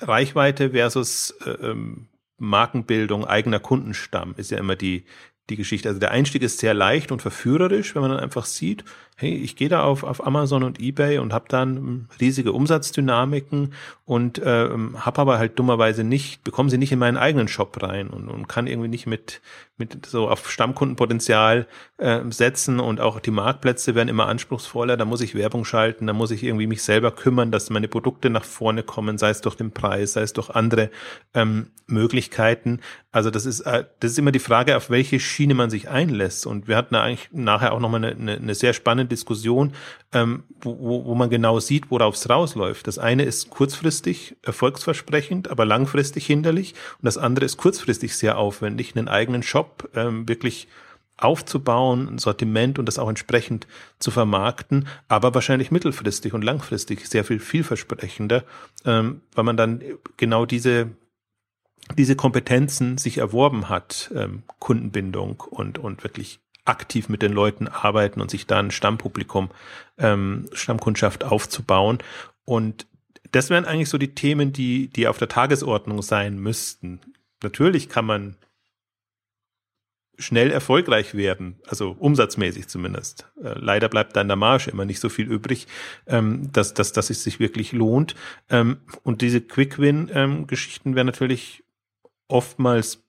[0.00, 5.04] Reichweite versus äh, ähm, Markenbildung, eigener Kundenstamm ist ja immer die,
[5.48, 5.88] die Geschichte.
[5.88, 8.84] Also der Einstieg ist sehr leicht und verführerisch, wenn man dann einfach sieht,
[9.16, 13.72] hey, ich gehe da auf, auf Amazon und eBay und habe dann riesige Umsatzdynamiken
[14.04, 18.08] und äh, habe aber halt dummerweise nicht, bekomme sie nicht in meinen eigenen Shop rein
[18.08, 19.40] und, und kann irgendwie nicht mit,
[19.78, 21.66] mit so auf Stammkundenpotenzial
[21.98, 26.12] äh, setzen und auch die Marktplätze werden immer anspruchsvoller, da muss ich Werbung schalten, da
[26.12, 29.54] muss ich irgendwie mich selber kümmern, dass meine Produkte nach vorne kommen, sei es durch
[29.54, 30.90] den Preis, sei es durch andere
[31.34, 32.80] ähm, Möglichkeiten.
[33.10, 36.46] Also das ist, äh, das ist immer die Frage, auf welche Schiene man sich einlässt.
[36.46, 39.72] Und wir hatten eigentlich nachher auch nochmal eine, eine, eine sehr spannende Diskussion,
[40.12, 42.86] ähm, wo, wo man genau sieht, worauf es rausläuft.
[42.86, 46.74] Das eine ist kurzfristig erfolgsversprechend, aber langfristig hinderlich.
[47.00, 50.68] Und das andere ist kurzfristig sehr aufwendig, einen eigenen Shop ähm, wirklich
[51.16, 53.66] aufzubauen, ein Sortiment und das auch entsprechend
[53.98, 58.44] zu vermarkten, aber wahrscheinlich mittelfristig und langfristig sehr viel vielversprechender,
[58.84, 59.82] ähm, weil man dann
[60.16, 60.90] genau diese
[61.96, 68.20] diese Kompetenzen sich erworben hat, ähm, Kundenbindung und und wirklich aktiv mit den Leuten arbeiten
[68.20, 69.50] und sich da ein Stammpublikum,
[69.96, 71.98] ähm, Stammkundschaft aufzubauen.
[72.44, 72.86] Und
[73.32, 77.00] das wären eigentlich so die Themen, die, die auf der Tagesordnung sein müssten.
[77.42, 78.36] Natürlich kann man
[80.18, 83.30] schnell erfolgreich werden, also umsatzmäßig zumindest.
[83.42, 85.66] Äh, leider bleibt da in der Marge immer nicht so viel übrig,
[86.06, 88.14] ähm, dass, dass, dass es sich wirklich lohnt.
[88.50, 91.62] Ähm, und diese Quick-Win-Geschichten werden natürlich
[92.26, 93.04] oftmals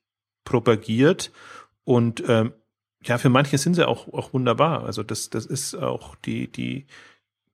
[0.45, 1.31] propagiert
[1.83, 2.53] und ähm,
[3.03, 4.83] ja, für manche sind sie auch, auch wunderbar.
[4.83, 6.85] Also das, das ist auch die, die,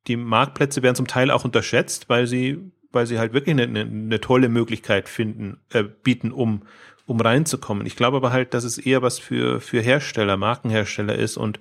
[0.08, 2.60] die Marktplätze werden zum Teil auch unterschätzt, weil sie,
[2.92, 6.64] weil sie halt wirklich eine, eine, eine tolle Möglichkeit finden, äh, bieten, um,
[7.06, 7.86] um reinzukommen.
[7.86, 11.60] Ich glaube aber halt, dass es eher was für, für Hersteller, Markenhersteller ist und,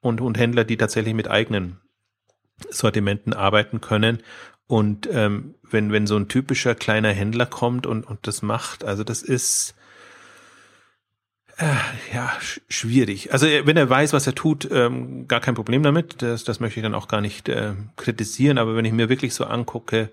[0.00, 1.80] und, und Händler, die tatsächlich mit eigenen
[2.70, 4.22] Sortimenten arbeiten können.
[4.66, 9.04] Und ähm, wenn, wenn so ein typischer kleiner Händler kommt und, und das macht, also
[9.04, 9.74] das ist,
[11.58, 13.32] äh, ja, sch schwierig.
[13.32, 16.20] Also wenn er weiß, was er tut, ähm, gar kein Problem damit.
[16.22, 18.58] Das, das möchte ich dann auch gar nicht äh, kritisieren.
[18.58, 20.10] Aber wenn ich mir wirklich so angucke,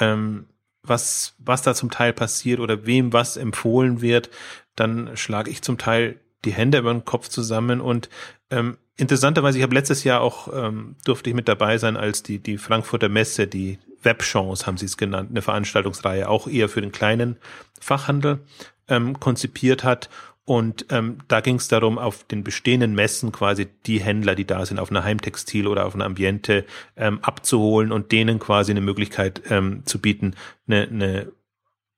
[0.00, 0.46] ähm,
[0.82, 4.30] was, was da zum Teil passiert oder wem was empfohlen wird,
[4.76, 7.80] dann schlage ich zum Teil die Hände über den Kopf zusammen.
[7.80, 8.08] Und
[8.50, 12.38] ähm, interessanterweise, ich habe letztes Jahr auch, ähm, durfte ich mit dabei sein, als die,
[12.38, 16.92] die Frankfurter Messe, die Webchance haben sie es genannt, eine Veranstaltungsreihe, auch eher für den
[16.92, 17.36] kleinen
[17.80, 18.40] Fachhandel
[18.88, 20.10] ähm, konzipiert hat.
[20.44, 24.66] Und ähm, da ging es darum, auf den bestehenden Messen quasi die Händler, die da
[24.66, 26.64] sind, auf einer Heimtextil oder auf einer Ambiente
[26.96, 30.34] ähm, abzuholen und denen quasi eine Möglichkeit ähm, zu bieten,
[30.66, 31.32] eine, eine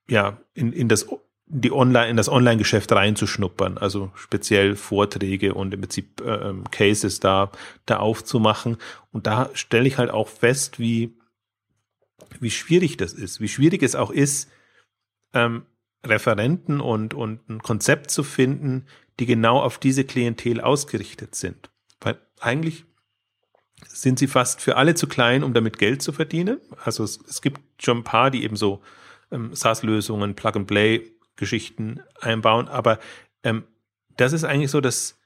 [0.08, 1.06] ja in, in das
[1.46, 7.20] die Online in das Online-Geschäft reinzuschnuppern, also speziell Vorträge und im Prinzip äh, ähm, Cases
[7.20, 7.50] da
[7.86, 8.76] da aufzumachen.
[9.12, 11.16] Und da stelle ich halt auch fest, wie
[12.40, 14.50] wie schwierig das ist, wie schwierig es auch ist,
[15.32, 15.64] ähm,
[16.04, 18.86] Referenten und, und ein Konzept zu finden,
[19.18, 21.70] die genau auf diese Klientel ausgerichtet sind.
[22.00, 22.84] Weil eigentlich
[23.88, 26.60] sind sie fast für alle zu klein, um damit Geld zu verdienen.
[26.82, 28.82] Also es, es gibt schon ein paar, die eben so
[29.30, 32.98] ähm, SaaS-Lösungen, Plug-and-Play-Geschichten einbauen, aber
[33.42, 33.64] ähm,
[34.16, 35.18] das ist eigentlich so das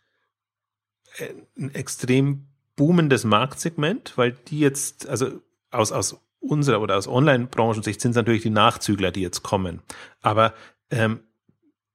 [1.19, 8.01] äh, ein extrem boomendes Marktsegment, weil die jetzt, also aus, aus unserer oder aus Online-Branchensicht
[8.01, 9.81] sind es natürlich die Nachzügler, die jetzt kommen.
[10.20, 10.55] Aber
[10.90, 11.20] ähm,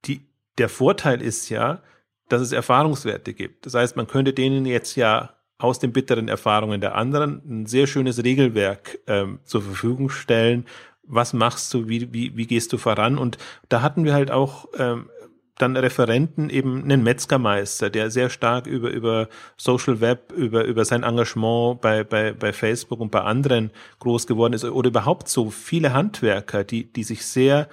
[0.04, 0.26] die,
[0.58, 1.82] der Vorteil ist ja,
[2.28, 3.66] dass es Erfahrungswerte gibt.
[3.66, 7.86] Das heißt, man könnte denen jetzt ja aus den bitteren Erfahrungen der anderen ein sehr
[7.86, 10.66] schönes Regelwerk ähm, zur Verfügung stellen.
[11.06, 11.88] Was machst du?
[11.88, 13.18] Wie, wie, wie gehst du voran?
[13.18, 15.10] Und da hatten wir halt auch ähm,
[15.58, 21.02] dann Referenten eben einen Metzgermeister, der sehr stark über, über Social Web, über, über sein
[21.04, 25.92] Engagement bei, bei, bei Facebook und bei anderen groß geworden ist oder überhaupt so viele
[25.92, 27.68] Handwerker, die, die sich sehr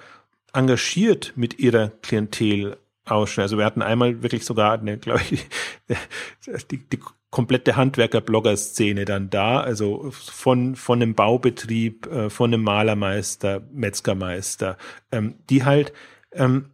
[0.52, 3.44] engagiert mit ihrer Klientel ausstellen.
[3.44, 5.46] Also wir hatten einmal wirklich sogar eine, glaube ich,
[6.70, 13.62] die, die komplette Handwerker-Blogger-Szene dann da, also von, von einem Baubetrieb, äh, von einem Malermeister,
[13.72, 14.76] Metzgermeister,
[15.10, 15.92] ähm, die halt
[16.32, 16.66] ähm,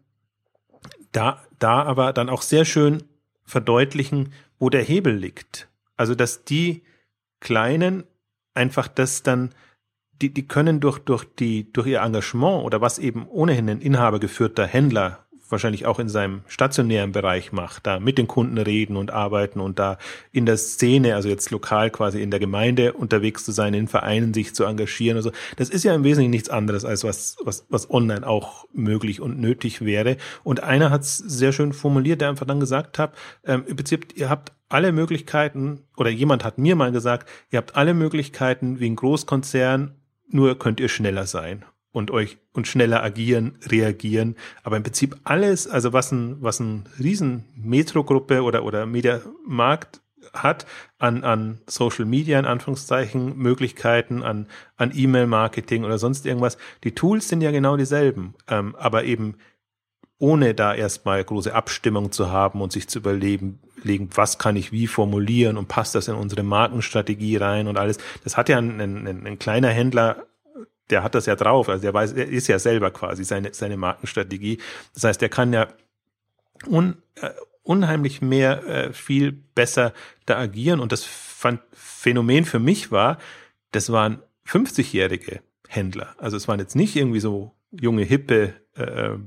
[1.13, 3.03] da, da aber dann auch sehr schön
[3.45, 5.69] verdeutlichen, wo der Hebel liegt.
[5.97, 6.83] Also, dass die
[7.41, 8.05] Kleinen
[8.55, 9.55] einfach das dann,
[10.21, 14.67] die, die können durch, durch die, durch ihr Engagement oder was eben ohnehin ein inhabergeführter
[14.67, 19.61] Händler wahrscheinlich auch in seinem stationären Bereich macht, da mit den Kunden reden und arbeiten
[19.61, 19.99] und da
[20.33, 24.35] in der Szene, also jetzt lokal quasi in der Gemeinde unterwegs zu sein, in Vereinen
[24.35, 25.17] sich zu engagieren.
[25.17, 29.21] Also das ist ja im Wesentlichen nichts anderes als was, was, was online auch möglich
[29.21, 30.17] und nötig wäre.
[30.45, 34.17] Und einer hat es sehr schön formuliert, der einfach dann gesagt hat, ähm, im Prinzip,
[34.17, 38.87] ihr habt alle Möglichkeiten, oder jemand hat mir mal gesagt, ihr habt alle Möglichkeiten wie
[38.87, 39.95] ein Großkonzern,
[40.31, 44.37] nur könnt ihr schneller sein und euch und schneller agieren, reagieren.
[44.63, 50.01] Aber im Prinzip alles, also was ein, was ein riesen Metro-Gruppe oder, oder Mediamarkt
[50.33, 50.67] hat
[50.99, 54.47] an, an Social Media, in Anführungszeichen, Möglichkeiten, an,
[54.77, 56.59] an E-Mail-Marketing oder sonst irgendwas.
[56.85, 59.37] Die Tools sind ja genau dieselben, ähm, aber eben
[60.19, 63.61] ohne da erstmal große Abstimmung zu haben und sich zu überlegen,
[64.15, 67.99] was kann ich wie formulieren und passt das in unsere Markenstrategie rein und alles.
[68.25, 70.27] Das hat ja ein, ein, ein kleiner Händler
[70.91, 73.77] der hat das ja drauf, also der weiß, er ist ja selber quasi seine, seine
[73.77, 74.59] Markenstrategie.
[74.95, 75.69] Das heißt, der kann ja
[76.67, 77.31] un, äh,
[77.63, 79.93] unheimlich mehr, äh, viel besser
[80.27, 80.81] da agieren.
[80.81, 81.05] Und das
[81.73, 83.19] Phänomen für mich war,
[83.73, 86.15] das waren 50-jährige Händler.
[86.17, 89.19] Also es waren jetzt nicht irgendwie so junge, hippe äh,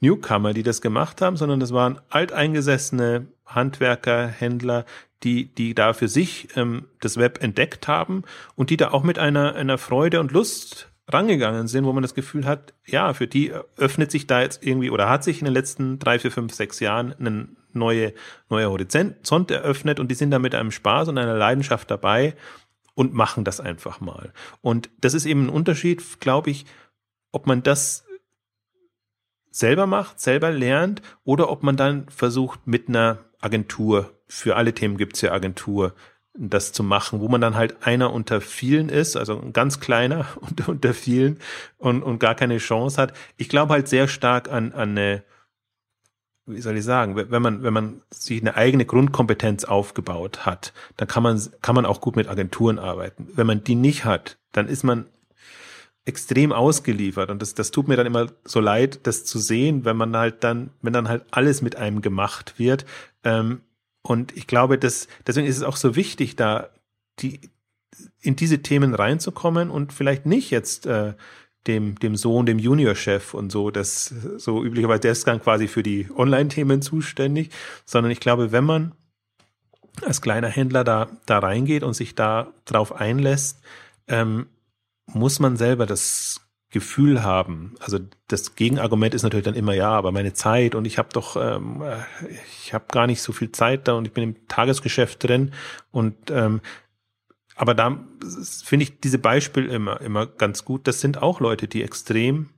[0.00, 4.84] Newcomer, die das gemacht haben, sondern das waren alteingesessene Handwerker, Händler,
[5.22, 8.22] die, die da für sich ähm, das Web entdeckt haben
[8.54, 12.14] und die da auch mit einer, einer Freude und Lust rangegangen sind, wo man das
[12.14, 15.54] Gefühl hat, ja, für die öffnet sich da jetzt irgendwie oder hat sich in den
[15.54, 18.12] letzten drei, vier, fünf, sechs Jahren ein neue,
[18.50, 22.34] neuer Horizont eröffnet und die sind da mit einem Spaß und einer Leidenschaft dabei
[22.94, 24.32] und machen das einfach mal.
[24.60, 26.66] Und das ist eben ein Unterschied, glaube ich,
[27.32, 28.04] ob man das
[29.50, 34.98] selber macht, selber lernt oder ob man dann versucht mit einer Agentur, für alle Themen
[34.98, 35.94] gibt's ja Agentur,
[36.38, 40.26] das zu machen, wo man dann halt einer unter vielen ist, also ein ganz kleiner
[40.40, 41.38] unter, unter vielen
[41.78, 43.12] und, und gar keine Chance hat.
[43.36, 45.24] Ich glaube halt sehr stark an, an eine,
[46.46, 51.08] wie soll ich sagen, wenn man, wenn man sich eine eigene Grundkompetenz aufgebaut hat, dann
[51.08, 53.28] kann man, kann man auch gut mit Agenturen arbeiten.
[53.34, 55.06] Wenn man die nicht hat, dann ist man
[56.04, 59.96] extrem ausgeliefert und das, das tut mir dann immer so leid, das zu sehen, wenn
[59.96, 62.86] man halt dann, wenn dann halt alles mit einem gemacht wird,
[63.24, 63.60] ähm,
[64.08, 66.70] und ich glaube, dass, deswegen ist es auch so wichtig, da
[67.18, 67.40] die,
[68.22, 71.12] in diese Themen reinzukommen und vielleicht nicht jetzt äh,
[71.66, 75.82] dem, dem Sohn, dem Juniorchef und so, das so üblicherweise, der ist dann quasi für
[75.82, 77.50] die Online-Themen zuständig,
[77.84, 78.94] sondern ich glaube, wenn man
[80.00, 83.60] als kleiner Händler da, da reingeht und sich da drauf einlässt,
[84.06, 84.46] ähm,
[85.04, 87.74] muss man selber das Gefühl haben.
[87.80, 91.36] Also das Gegenargument ist natürlich dann immer ja, aber meine Zeit und ich habe doch,
[91.36, 91.82] ähm,
[92.62, 95.52] ich habe gar nicht so viel Zeit da und ich bin im Tagesgeschäft drin
[95.90, 96.60] und ähm,
[97.54, 97.98] aber da
[98.64, 100.86] finde ich diese Beispiele immer immer ganz gut.
[100.86, 102.50] Das sind auch Leute, die extrem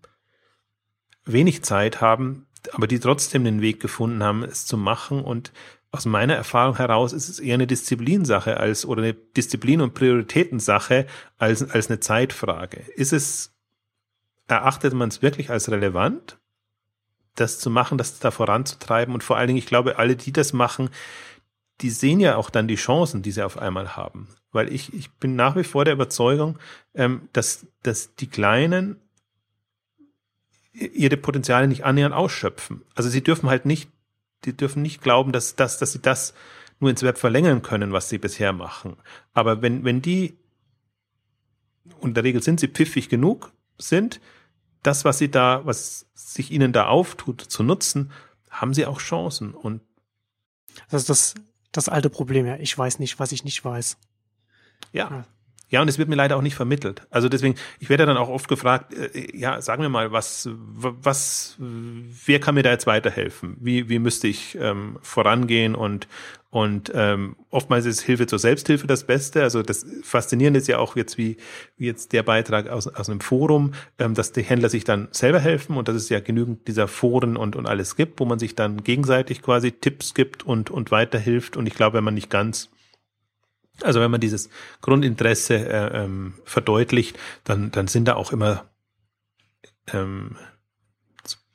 [1.25, 5.53] wenig Zeit haben, aber die trotzdem den Weg gefunden haben, es zu machen und
[5.93, 11.07] aus meiner Erfahrung heraus ist es eher eine Disziplinsache als oder eine Disziplin- und Prioritätensache
[11.37, 12.85] als, als eine Zeitfrage.
[12.95, 13.53] Ist es
[14.51, 16.39] erachtet man es wirklich als relevant,
[17.35, 19.15] das zu machen, das da voranzutreiben.
[19.15, 20.91] Und vor allen Dingen, ich glaube, alle, die das machen,
[21.81, 24.29] die sehen ja auch dann die Chancen, die sie auf einmal haben.
[24.53, 26.59] Weil ich, ich bin nach wie vor der Überzeugung,
[26.95, 29.01] ähm, dass, dass die Kleinen
[30.73, 32.83] ihre Potenziale nicht annähernd ausschöpfen.
[32.95, 33.91] Also sie dürfen halt nicht,
[34.45, 36.35] die dürfen nicht glauben, dass, dass, dass sie das
[36.79, 38.97] nur ins Web verlängern können, was sie bisher machen.
[39.33, 40.39] Aber wenn, wenn die,
[42.01, 44.21] und in der Regel sind sie pfiffig genug, sind,
[44.83, 48.11] das, was sie da, was sich ihnen da auftut, zu nutzen,
[48.51, 49.55] haben sie auch Chancen.
[49.55, 49.83] Und
[50.91, 51.35] das ist das,
[51.73, 52.57] das alte Problem, ja.
[52.57, 53.97] Ich weiß nicht, was ich nicht weiß.
[54.93, 55.11] Ja.
[55.11, 55.25] ja.
[55.71, 57.07] Ja, und es wird mir leider auch nicht vermittelt.
[57.11, 61.55] Also deswegen, ich werde dann auch oft gefragt, äh, ja, sagen wir mal, was, was,
[61.59, 63.57] wer kann mir da jetzt weiterhelfen?
[63.61, 65.77] Wie, wie müsste ich ähm, vorangehen?
[65.77, 66.09] Und,
[66.51, 69.43] und ähm, oftmals ist Hilfe zur Selbsthilfe das Beste.
[69.43, 71.37] Also das Faszinierende ist ja auch jetzt wie,
[71.77, 75.39] wie jetzt der Beitrag aus, aus einem Forum, ähm, dass die Händler sich dann selber
[75.39, 78.57] helfen und dass es ja genügend dieser Foren und, und alles gibt, wo man sich
[78.57, 81.57] dann gegenseitig quasi Tipps gibt und, und weiterhilft.
[81.57, 82.71] Und ich glaube, wenn man nicht ganz
[83.83, 84.51] also wenn man dieses
[84.83, 88.67] Grundinteresse äh, ähm, verdeutlicht, dann, dann sind da auch immer,
[89.91, 90.37] ähm,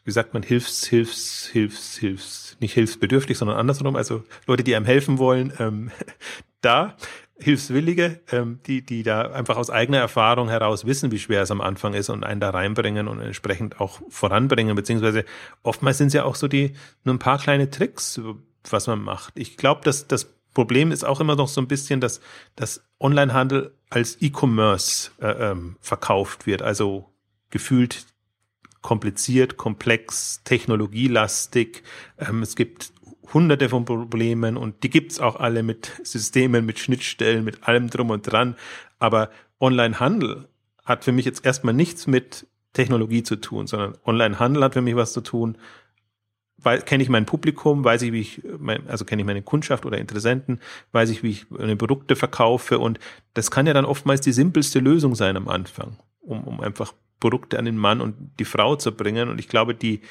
[0.05, 4.85] wie sagt man, Hilfs, Hilfs, Hilfs, Hilfs, nicht hilfsbedürftig, sondern andersrum, also Leute, die einem
[4.85, 5.91] helfen wollen, ähm,
[6.61, 6.95] da,
[7.37, 11.59] Hilfswillige, ähm, die, die da einfach aus eigener Erfahrung heraus wissen, wie schwer es am
[11.59, 15.25] Anfang ist und einen da reinbringen und entsprechend auch voranbringen, beziehungsweise
[15.61, 18.21] oftmals sind es ja auch so die, nur ein paar kleine Tricks,
[18.69, 19.33] was man macht.
[19.37, 22.21] Ich glaube, dass das Problem ist auch immer noch so ein bisschen, dass
[22.55, 26.61] das Onlinehandel als E-Commerce äh, ähm, verkauft wird.
[26.61, 27.11] Also
[27.49, 28.05] gefühlt
[28.85, 31.81] kompliziert, komplex, technologielastig.
[32.19, 32.93] Ähm, es gibt
[33.33, 38.11] hunderte von Problemen und die gibt's auch alle mit Systemen, mit Schnittstellen, mit allem drum
[38.11, 38.55] und dran.
[38.99, 40.47] Aber Online-Handel
[40.83, 44.95] hat für mich jetzt erstmal nichts mit Technologie zu tun, sondern Online-Handel hat für mich
[44.95, 45.57] was zu tun.
[46.85, 49.97] Kenne ich mein Publikum, weiß ich, wie ich, mein, also kenne ich meine Kundschaft oder
[49.97, 50.59] Interessenten,
[50.91, 52.99] weiß ich, wie ich meine Produkte verkaufe und
[53.33, 57.57] das kann ja dann oftmals die simpelste Lösung sein am Anfang, um, um einfach Produkte
[57.57, 59.29] an den Mann und die Frau zu bringen.
[59.29, 60.01] Und ich glaube, die,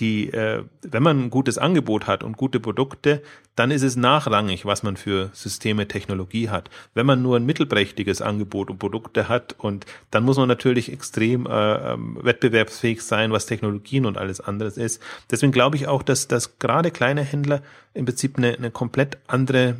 [0.00, 3.22] die, äh, wenn man ein gutes Angebot hat und gute Produkte,
[3.54, 6.68] dann ist es nachrangig, was man für Systeme, Technologie hat.
[6.94, 11.46] Wenn man nur ein mittelprächtiges Angebot und Produkte hat und dann muss man natürlich extrem
[11.46, 15.00] äh, ähm, wettbewerbsfähig sein, was Technologien und alles anderes ist.
[15.30, 19.76] Deswegen glaube ich auch, dass, dass gerade kleine Händler im Prinzip eine, eine komplett andere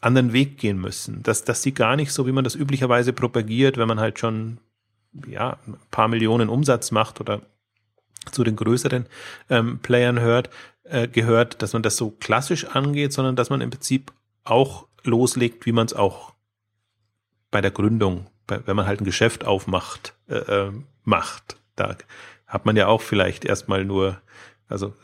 [0.00, 3.78] anderen Weg gehen müssen, dass, dass sie gar nicht so, wie man das üblicherweise propagiert,
[3.78, 4.58] wenn man halt schon
[5.26, 7.42] ja, ein paar Millionen Umsatz macht oder
[8.30, 9.06] zu den größeren
[9.50, 10.50] ähm, Playern hört,
[10.84, 14.12] äh, gehört, dass man das so klassisch angeht, sondern dass man im Prinzip
[14.44, 16.32] auch loslegt, wie man es auch
[17.50, 20.72] bei der Gründung, bei, wenn man halt ein Geschäft aufmacht, äh, äh,
[21.04, 21.56] macht.
[21.76, 21.96] Da
[22.46, 24.20] hat man ja auch vielleicht erstmal nur,
[24.68, 24.94] also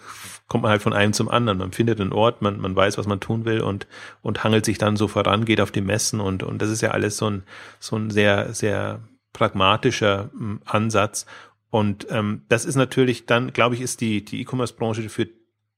[0.48, 1.58] kommt man halt von einem zum anderen.
[1.58, 3.86] Man findet einen Ort, man, man weiß, was man tun will und,
[4.22, 6.90] und hangelt sich dann so voran, geht auf die Messen und, und das ist ja
[6.90, 7.42] alles so ein,
[7.78, 9.00] so ein sehr, sehr
[9.32, 11.26] pragmatischer hm, Ansatz.
[11.70, 15.28] Und ähm, das ist natürlich dann, glaube ich, ist die, die E-Commerce-Branche für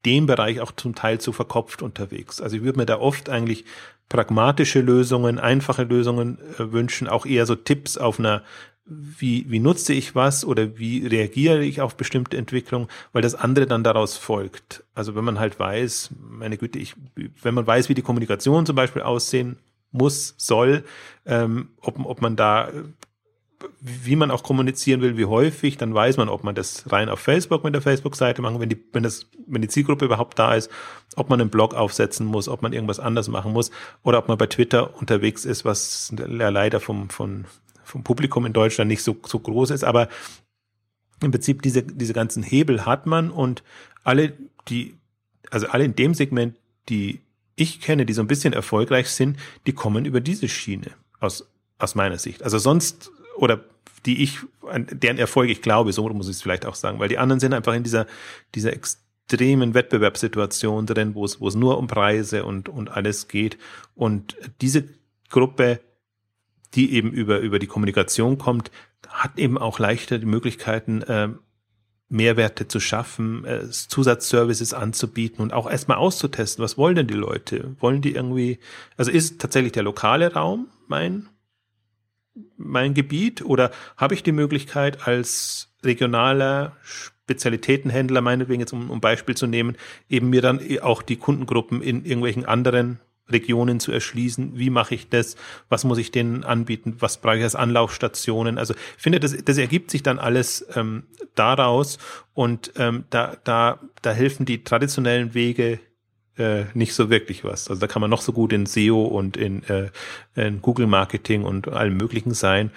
[0.04, 2.40] den Bereich auch zum Teil zu verkopft unterwegs.
[2.40, 3.64] Also ich würde mir da oft eigentlich
[4.08, 8.42] pragmatische Lösungen, einfache Lösungen äh, wünschen, auch eher so Tipps auf einer
[8.84, 13.66] wie, wie nutze ich was oder wie reagiere ich auf bestimmte Entwicklungen, weil das andere
[13.66, 14.84] dann daraus folgt.
[14.94, 18.76] Also wenn man halt weiß, meine Güte, ich, wenn man weiß, wie die Kommunikation zum
[18.76, 19.56] Beispiel aussehen
[19.92, 20.84] muss, soll,
[21.26, 22.70] ähm, ob, ob man da
[23.80, 27.20] wie man auch kommunizieren will, wie häufig, dann weiß man, ob man das rein auf
[27.20, 30.70] Facebook mit der Facebook-Seite machen, wenn die, wenn das, wenn die Zielgruppe überhaupt da ist,
[31.16, 33.70] ob man einen Blog aufsetzen muss, ob man irgendwas anders machen muss
[34.02, 37.44] oder ob man bei Twitter unterwegs ist, was leider vom, vom,
[37.82, 40.08] vom Publikum in Deutschland nicht so, so groß ist, aber
[41.20, 43.62] im Prinzip diese, diese ganzen Hebel hat man und
[44.04, 44.32] alle,
[44.68, 44.94] die,
[45.50, 46.56] also alle in dem Segment,
[46.88, 47.20] die
[47.56, 51.46] ich kenne, die so ein bisschen erfolgreich sind, die kommen über diese Schiene aus,
[51.78, 52.42] aus meiner Sicht.
[52.42, 53.64] Also sonst oder
[54.06, 57.08] die ich, an deren Erfolg ich glaube, so muss ich es vielleicht auch sagen, weil
[57.08, 58.06] die anderen sind einfach in dieser,
[58.54, 63.58] dieser extremen Wettbewerbssituation drin, wo es, wo es nur um Preise und, und alles geht.
[63.94, 64.84] Und diese
[65.30, 65.80] Gruppe,
[66.74, 68.70] die eben über, über die Kommunikation kommt,
[69.08, 71.28] hat eben auch leichter die Möglichkeiten, äh,
[72.08, 77.74] Mehrwerte zu schaffen, äh, Zusatzservices anzubieten und auch erstmal auszutesten, was wollen denn die Leute?
[77.80, 78.58] Wollen die irgendwie,
[78.98, 81.28] also ist tatsächlich der lokale Raum mein
[82.56, 89.36] mein Gebiet oder habe ich die Möglichkeit als regionaler Spezialitätenhändler, meinetwegen jetzt um, um Beispiel
[89.36, 89.76] zu nehmen,
[90.08, 94.58] eben mir dann auch die Kundengruppen in irgendwelchen anderen Regionen zu erschließen.
[94.58, 95.36] Wie mache ich das?
[95.68, 96.96] Was muss ich denen anbieten?
[96.98, 98.58] Was brauche ich als Anlaufstationen?
[98.58, 101.98] Also ich finde, das, das ergibt sich dann alles ähm, daraus
[102.34, 105.80] und ähm, da, da, da helfen die traditionellen Wege
[106.38, 107.68] äh, nicht so wirklich was.
[107.68, 109.90] Also da kann man noch so gut in SEO und in, äh,
[110.34, 112.70] in Google Marketing und allem Möglichen sein,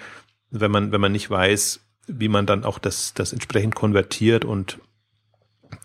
[0.50, 4.78] wenn man, wenn man nicht weiß, wie man dann auch das, das entsprechend konvertiert und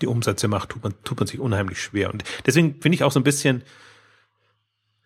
[0.01, 2.11] die Umsätze macht, tut man, tut man sich unheimlich schwer.
[2.11, 3.63] Und deswegen finde ich auch so ein bisschen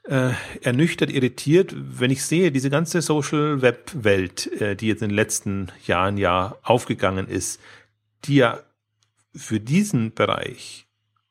[0.03, 5.09] äh, ernüchtert, irritiert, wenn ich sehe, diese ganze Social Web Welt, äh, die jetzt in
[5.09, 7.59] den letzten Jahren ja aufgegangen ist,
[8.25, 8.59] die ja
[9.33, 10.84] für diesen Bereich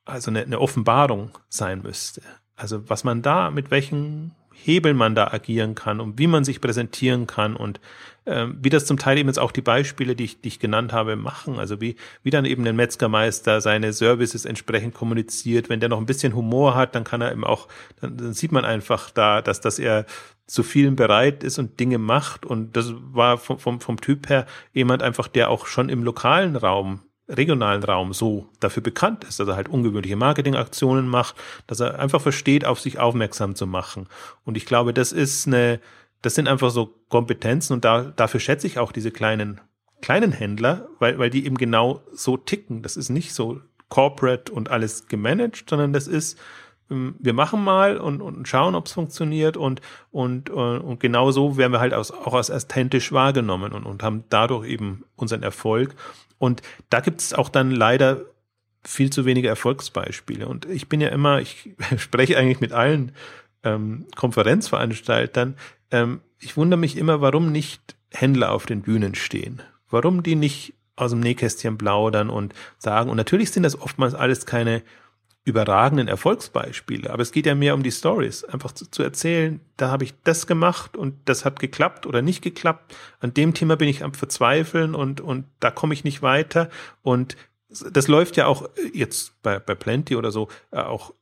[0.04, 2.22] also eine, eine Offenbarung sein müsste.
[2.56, 6.60] Also was man da, mit welchen Hebeln man da agieren kann und wie man sich
[6.60, 7.80] präsentieren kann und
[8.26, 10.92] ähm, wie das zum Teil eben jetzt auch die Beispiele, die ich, die ich genannt
[10.92, 11.58] habe, machen.
[11.58, 15.68] Also wie, wie dann eben ein Metzgermeister seine Services entsprechend kommuniziert.
[15.68, 17.68] Wenn der noch ein bisschen Humor hat, dann kann er eben auch,
[18.00, 20.06] dann, dann sieht man einfach da, dass, dass er
[20.46, 22.46] zu vielen bereit ist und Dinge macht.
[22.46, 26.56] Und das war vom, vom, vom Typ her jemand einfach, der auch schon im lokalen
[26.56, 31.98] Raum regionalen Raum so dafür bekannt ist, dass er halt ungewöhnliche Marketingaktionen macht, dass er
[31.98, 34.08] einfach versteht, auf sich aufmerksam zu machen.
[34.44, 35.80] Und ich glaube, das ist eine,
[36.22, 39.60] das sind einfach so Kompetenzen und da, dafür schätze ich auch diese kleinen,
[40.02, 42.82] kleinen Händler, weil, weil die eben genau so ticken.
[42.82, 46.38] Das ist nicht so corporate und alles gemanagt, sondern das ist,
[46.90, 51.56] ähm, wir machen mal und, und schauen, ob es funktioniert und, und, und genau so
[51.56, 55.94] werden wir halt aus, auch als authentisch wahrgenommen und, und haben dadurch eben unseren Erfolg.
[56.44, 58.20] Und da gibt es auch dann leider
[58.84, 60.46] viel zu wenige Erfolgsbeispiele.
[60.46, 63.12] Und ich bin ja immer, ich spreche eigentlich mit allen
[63.62, 65.56] ähm, Konferenzveranstaltern.
[65.90, 69.62] Ähm, ich wundere mich immer, warum nicht Händler auf den Bühnen stehen.
[69.88, 73.10] Warum die nicht aus dem Nähkästchen plaudern und sagen.
[73.10, 74.82] Und natürlich sind das oftmals alles keine
[75.44, 79.90] überragenden Erfolgsbeispiele, aber es geht ja mehr um die Stories, einfach zu, zu erzählen, da
[79.90, 82.96] habe ich das gemacht und das hat geklappt oder nicht geklappt.
[83.20, 86.70] An dem Thema bin ich am Verzweifeln und, und da komme ich nicht weiter.
[87.02, 87.36] Und
[87.68, 91.12] das läuft ja auch jetzt bei, bei Plenty oder so, äh, auch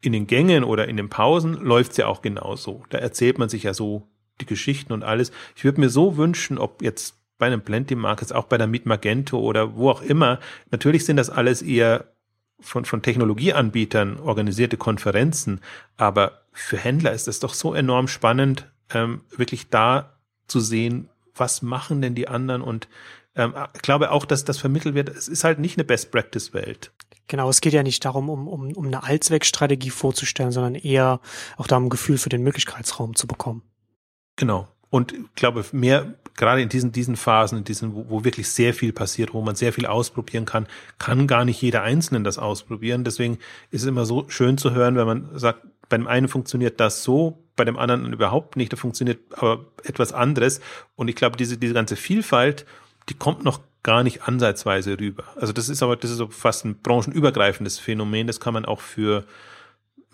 [0.00, 2.84] in den Gängen oder in den Pausen läuft es ja auch genauso.
[2.90, 4.06] Da erzählt man sich ja so
[4.40, 5.32] die Geschichten und alles.
[5.56, 8.86] Ich würde mir so wünschen, ob jetzt bei einem Plenty Markets, auch bei der Meet
[8.86, 10.38] Magento oder wo auch immer,
[10.70, 12.13] natürlich sind das alles eher
[12.64, 15.60] von, von Technologieanbietern organisierte Konferenzen,
[15.96, 21.62] aber für Händler ist es doch so enorm spannend, ähm, wirklich da zu sehen, was
[21.62, 22.88] machen denn die anderen und
[23.36, 26.92] ähm, ich glaube auch, dass das vermittelt wird, es ist halt nicht eine Best-Practice-Welt.
[27.26, 31.20] Genau, es geht ja nicht darum, um, um, um eine Allzweckstrategie vorzustellen, sondern eher
[31.56, 33.62] auch darum, ein Gefühl für den Möglichkeitsraum zu bekommen.
[34.36, 34.68] Genau.
[34.94, 38.72] Und ich glaube, mehr gerade in diesen, diesen Phasen, in diesen, wo, wo wirklich sehr
[38.72, 40.68] viel passiert, wo man sehr viel ausprobieren kann,
[41.00, 43.02] kann gar nicht jeder Einzelne das ausprobieren.
[43.02, 43.38] Deswegen
[43.72, 47.02] ist es immer so schön zu hören, wenn man sagt, bei dem einen funktioniert das
[47.02, 50.60] so, bei dem anderen überhaupt nicht, da funktioniert aber etwas anderes.
[50.94, 52.64] Und ich glaube, diese, diese ganze Vielfalt,
[53.08, 55.24] die kommt noch gar nicht ansatzweise rüber.
[55.34, 58.28] Also das ist aber, das ist so fast ein branchenübergreifendes Phänomen.
[58.28, 59.24] Das kann man auch für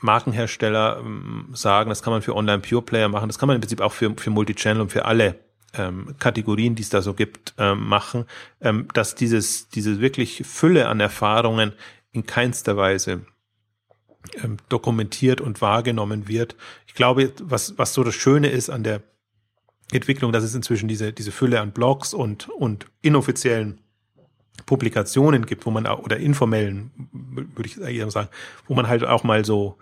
[0.00, 3.92] Markenhersteller ähm, sagen, das kann man für Online-Pure-Player machen, das kann man im Prinzip auch
[3.92, 5.36] für, für Multichannel und für alle
[5.74, 8.24] ähm, Kategorien, die es da so gibt, ähm, machen,
[8.60, 11.72] ähm, dass dieses, diese wirklich Fülle an Erfahrungen
[12.12, 13.24] in keinster Weise
[14.42, 16.56] ähm, dokumentiert und wahrgenommen wird.
[16.86, 19.02] Ich glaube, was, was so das Schöne ist an der
[19.92, 23.80] Entwicklung, dass es inzwischen diese, diese Fülle an Blogs und, und inoffiziellen
[24.70, 28.28] Publikationen gibt, wo man oder informellen, würde ich eher sagen,
[28.68, 29.78] wo man halt auch mal so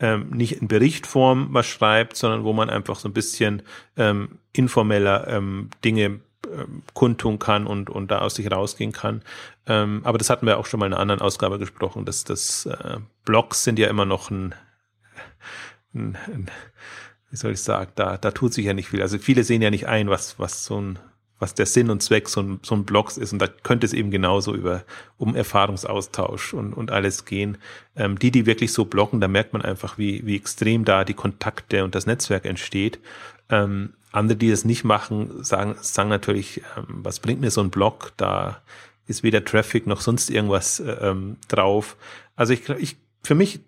[0.00, 3.62] ähm, nicht in Berichtform was schreibt, sondern wo man einfach so ein bisschen
[3.98, 6.20] ähm, informeller ähm, Dinge
[6.50, 9.20] ähm, kundtun kann und, und da aus sich rausgehen kann.
[9.66, 12.64] Ähm, aber das hatten wir auch schon mal in einer anderen Ausgabe gesprochen, dass das
[12.64, 14.54] äh, Blogs sind ja immer noch ein,
[15.94, 16.50] ein, ein
[17.28, 19.02] wie soll ich sagen, da, da tut sich ja nicht viel.
[19.02, 20.98] Also viele sehen ja nicht ein, was, was so ein
[21.40, 23.32] was der Sinn und Zweck so ein, so ein Blogs ist.
[23.32, 24.84] Und da könnte es eben genauso über
[25.18, 27.58] um Erfahrungsaustausch und, und alles gehen.
[27.96, 31.14] Ähm, die, die wirklich so bloggen, da merkt man einfach, wie, wie extrem da die
[31.14, 33.00] Kontakte und das Netzwerk entsteht.
[33.48, 37.70] Ähm, andere, die das nicht machen, sagen, sagen natürlich, ähm, was bringt mir so ein
[37.70, 38.12] Blog?
[38.16, 38.60] Da
[39.06, 41.96] ist weder Traffic noch sonst irgendwas äh, ähm, drauf.
[42.36, 43.60] Also ich, ich, für mich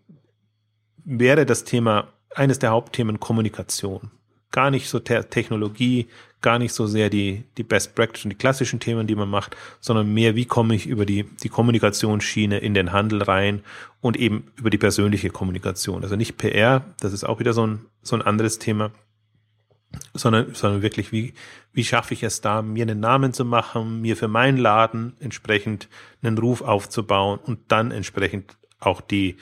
[1.05, 4.11] wäre das Thema eines der Hauptthemen Kommunikation.
[4.53, 6.07] Gar nicht so Technologie,
[6.43, 9.57] gar nicht so sehr die, die Best Practice und die klassischen Themen, die man macht,
[9.81, 13.63] sondern mehr, wie komme ich über die, die Kommunikationsschiene in den Handel rein
[14.01, 16.03] und eben über die persönliche Kommunikation.
[16.03, 18.91] Also nicht PR, das ist auch wieder so ein, so ein anderes Thema,
[20.15, 21.35] sondern, sondern wirklich, wie,
[21.73, 25.89] wie schaffe ich es da, mir einen Namen zu machen, mir für meinen Laden entsprechend
[26.23, 29.37] einen Ruf aufzubauen und dann entsprechend auch die,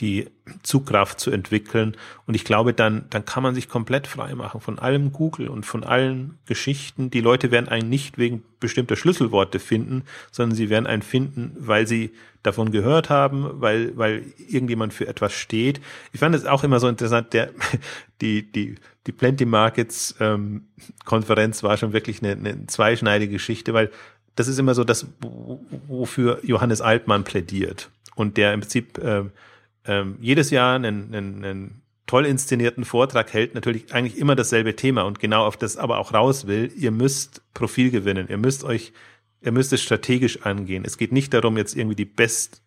[0.00, 0.28] die
[0.62, 1.96] Zugkraft zu entwickeln.
[2.26, 5.64] Und ich glaube, dann, dann kann man sich komplett frei machen von allem Google und
[5.64, 7.10] von allen Geschichten.
[7.10, 11.86] Die Leute werden einen nicht wegen bestimmter Schlüsselworte finden, sondern sie werden einen finden, weil
[11.86, 15.80] sie davon gehört haben, weil, weil irgendjemand für etwas steht.
[16.12, 17.50] Ich fand es auch immer so interessant, der,
[18.20, 18.74] die, die,
[19.06, 20.66] die Plenty Markets ähm,
[21.04, 23.90] Konferenz war schon wirklich eine, eine zweischneidige Geschichte, weil
[24.34, 25.06] das ist immer so das,
[25.86, 27.90] wofür Johannes Altmann plädiert.
[28.16, 29.24] Und der im Prinzip äh,
[29.86, 35.02] ähm, jedes Jahr einen, einen, einen toll inszenierten Vortrag hält, natürlich eigentlich immer dasselbe Thema
[35.02, 38.92] und genau auf das aber auch raus will, ihr müsst Profil gewinnen, ihr müsst euch,
[39.40, 40.84] ihr müsst es strategisch angehen.
[40.84, 42.62] Es geht nicht darum, jetzt irgendwie die best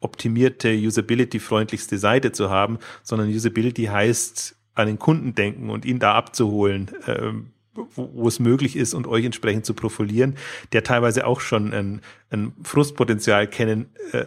[0.00, 6.14] optimierte, usability-freundlichste Seite zu haben, sondern Usability heißt an den Kunden denken und ihn da
[6.14, 10.36] abzuholen, ähm, wo, wo, es möglich ist und euch entsprechend zu profilieren,
[10.72, 12.00] der teilweise auch schon ein,
[12.30, 14.24] ein Frustpotenzial kennen, äh,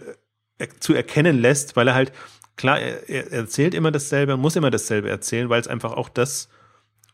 [0.80, 2.12] zu erkennen lässt, weil er halt,
[2.56, 6.50] klar, er, er erzählt immer dasselbe, muss immer dasselbe erzählen, weil es einfach auch das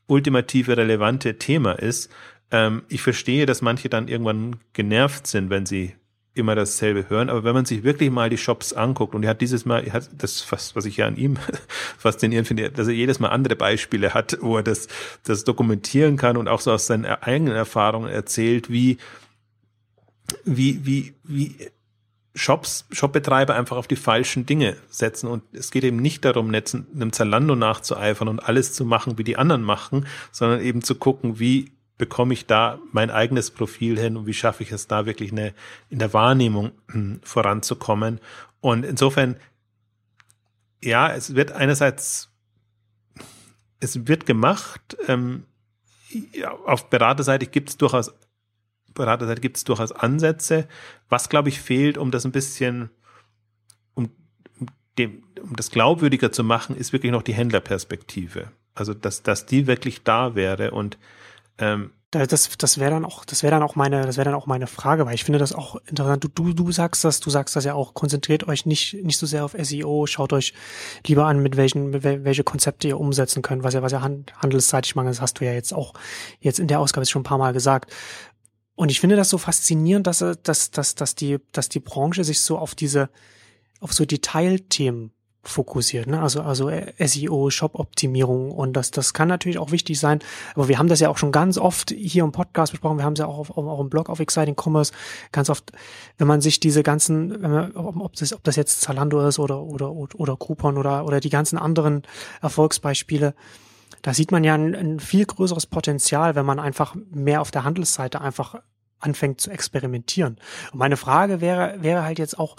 [0.08, 2.10] ultimative relevante Thema ist.
[2.52, 5.94] Ähm, ich verstehe, dass manche dann irgendwann genervt sind, wenn sie
[6.34, 9.42] immer dasselbe hören, aber wenn man sich wirklich mal die Shops anguckt und er hat
[9.42, 11.38] dieses Mal, er hat das fast, was ich ja an ihm
[11.98, 14.88] faszinierend finde, dass er jedes Mal andere Beispiele hat, wo er das,
[15.24, 18.98] das dokumentieren kann und auch so aus seinen eigenen Erfahrungen erzählt, wie,
[20.46, 21.56] wie, wie, wie
[22.36, 25.28] Shops, Shopbetreiber einfach auf die falschen Dinge setzen.
[25.28, 29.38] Und es geht eben nicht darum, einem Zalando nachzueifern und alles zu machen, wie die
[29.38, 34.26] anderen machen, sondern eben zu gucken, wie bekomme ich da mein eigenes Profil hin und
[34.26, 35.54] wie schaffe ich es da wirklich eine,
[35.90, 38.20] in der Wahrnehmung hm, voranzukommen.
[38.62, 39.36] Und insofern,
[40.82, 42.30] ja, es wird einerseits,
[43.82, 45.46] es wird gemacht, ähm,
[46.34, 48.14] ja, auf Beraterseite gibt es durchaus
[49.00, 50.68] Beraterseite gibt es durchaus Ansätze.
[51.10, 52.90] Was, glaube ich, fehlt, um das ein bisschen,
[53.96, 54.10] um,
[54.98, 58.52] dem, um das glaubwürdiger zu machen, ist wirklich noch die Händlerperspektive.
[58.76, 60.98] Also, dass, dass die wirklich da wäre und
[61.58, 64.48] ähm, das, das wäre dann auch, das wäre dann auch meine, das wäre dann auch
[64.48, 66.24] meine Frage, weil ich finde das auch interessant.
[66.24, 67.94] Du, du, du sagst das, du sagst das ja auch.
[67.94, 70.08] Konzentriert euch nicht, nicht so sehr auf SEO.
[70.08, 70.54] Schaut euch
[71.06, 74.96] lieber an, mit welchen, mit welche Konzepte ihr umsetzen könnt, was ja, was ja handelsseitig
[74.96, 75.18] mangelt.
[75.18, 75.94] Das hast du ja jetzt auch
[76.40, 77.92] jetzt in der Ausgabe schon ein paar Mal gesagt.
[78.80, 82.40] Und ich finde das so faszinierend, dass, dass, dass, dass die, dass die Branche sich
[82.40, 83.10] so auf diese,
[83.82, 85.12] auf so Detailthemen
[85.44, 86.22] fokussiert, ne?
[86.22, 90.20] Also also SEO, Shop-Optimierung und das das kann natürlich auch wichtig sein.
[90.56, 93.00] Aber wir haben das ja auch schon ganz oft hier im Podcast besprochen.
[93.00, 94.94] Wir haben es ja auch auf, auch im Blog auf Exciting Commerce
[95.34, 95.74] ganz oft,
[96.18, 99.62] wenn man sich diese ganzen, wenn man, ob das ob das jetzt Zalando ist oder
[99.62, 102.04] oder oder Coupon oder oder die ganzen anderen
[102.42, 103.34] Erfolgsbeispiele,
[104.02, 107.64] da sieht man ja ein, ein viel größeres Potenzial, wenn man einfach mehr auf der
[107.64, 108.62] Handelsseite einfach
[109.00, 110.38] anfängt zu experimentieren.
[110.72, 112.56] Und meine Frage wäre wäre halt jetzt auch,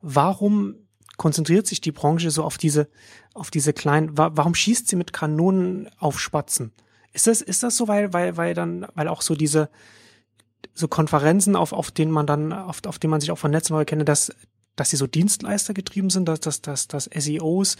[0.00, 0.76] warum
[1.16, 2.88] konzentriert sich die Branche so auf diese,
[3.34, 6.72] auf diese kleinen, wa warum schießt sie mit Kanonen auf Spatzen?
[7.12, 9.70] Ist das, ist das so, weil, weil, weil dann, weil auch so diese,
[10.74, 13.74] so Konferenzen, auf, auf denen man dann, auf, auf denen man sich auch von Netzen
[13.74, 14.32] neu kennt, dass,
[14.74, 17.76] dass sie so Dienstleister getrieben sind, dass, dass, dass, dass SEOs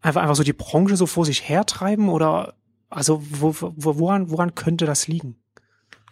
[0.00, 2.54] einfach, einfach so die Branche so vor sich hertreiben oder,
[2.88, 5.36] also, wo, wo, woran, woran könnte das liegen?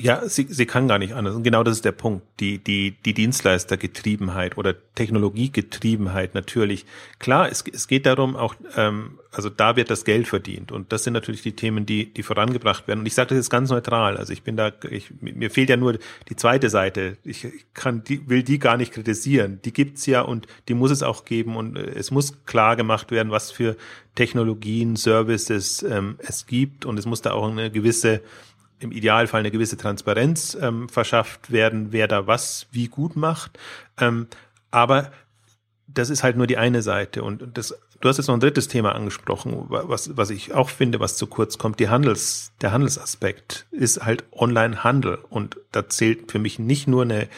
[0.01, 1.35] Ja, sie, sie kann gar nicht anders.
[1.35, 2.25] Und genau das ist der Punkt.
[2.39, 6.87] Die, die, die Dienstleistergetriebenheit oder Technologiegetriebenheit natürlich.
[7.19, 10.71] Klar, es, es geht darum, auch, ähm, also da wird das Geld verdient.
[10.71, 13.01] Und das sind natürlich die Themen, die, die vorangebracht werden.
[13.01, 14.17] Und ich sage das jetzt ganz neutral.
[14.17, 17.17] Also ich bin da, ich, mir fehlt ja nur die zweite Seite.
[17.25, 19.59] Ich kann, die, will die gar nicht kritisieren.
[19.65, 21.57] Die gibt's ja und die muss es auch geben.
[21.57, 23.77] Und äh, es muss klar gemacht werden, was für
[24.15, 26.87] Technologien, Services ähm, es gibt.
[26.87, 28.21] Und es muss da auch eine gewisse
[28.81, 33.59] im Idealfall eine gewisse Transparenz ähm, verschafft werden, wer da was wie gut macht.
[33.99, 34.29] Ähm,
[34.71, 35.11] aber
[35.87, 37.23] das ist halt nur die eine Seite.
[37.23, 41.01] Und das, du hast jetzt noch ein drittes Thema angesprochen, was, was ich auch finde,
[41.01, 41.81] was zu kurz kommt.
[41.81, 45.19] Die Handels, der Handelsaspekt ist halt Online-Handel.
[45.31, 47.29] Und da zählt für mich nicht nur eine,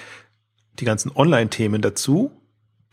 [0.79, 2.33] die ganzen Online-Themen dazu,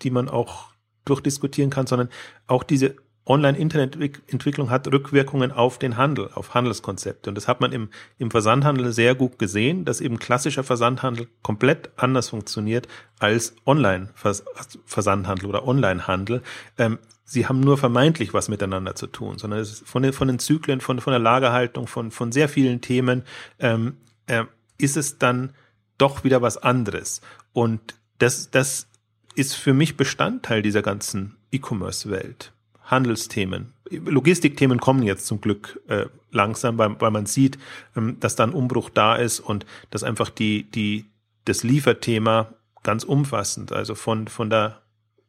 [0.04, 0.70] die man auch
[1.06, 2.10] durchdiskutieren kann, sondern
[2.45, 2.95] auch diese
[3.28, 7.30] Online-Internetentwicklung hat Rückwirkungen auf den Handel, auf Handelskonzepte.
[7.30, 11.91] Und das hat man im, im Versandhandel sehr gut gesehen, dass eben klassischer Versandhandel komplett
[11.97, 12.88] anders funktioniert
[13.19, 16.41] als Online-Versandhandel oder Online-Handel.
[16.78, 20.28] Ähm, sie haben nur vermeintlich was miteinander zu tun, sondern es ist von den, von
[20.28, 23.23] den Zyklen, von, von der Lagerhaltung, von, von sehr vielen Themen,
[23.59, 23.97] ähm,
[24.28, 24.45] äh,
[24.78, 25.53] ist es dann
[25.97, 27.21] doch wieder was anderes.
[27.53, 28.88] Und das, das
[29.36, 32.53] ist für mich Bestandteil dieser ganzen E-Commerce-Welt.
[32.88, 33.73] Handelsthemen.
[33.89, 37.57] Logistikthemen kommen jetzt zum Glück äh, langsam, weil, weil man sieht,
[37.95, 41.05] ähm, dass da ein Umbruch da ist und dass einfach die, die,
[41.45, 44.81] das Lieferthema ganz umfassend, also von, von der,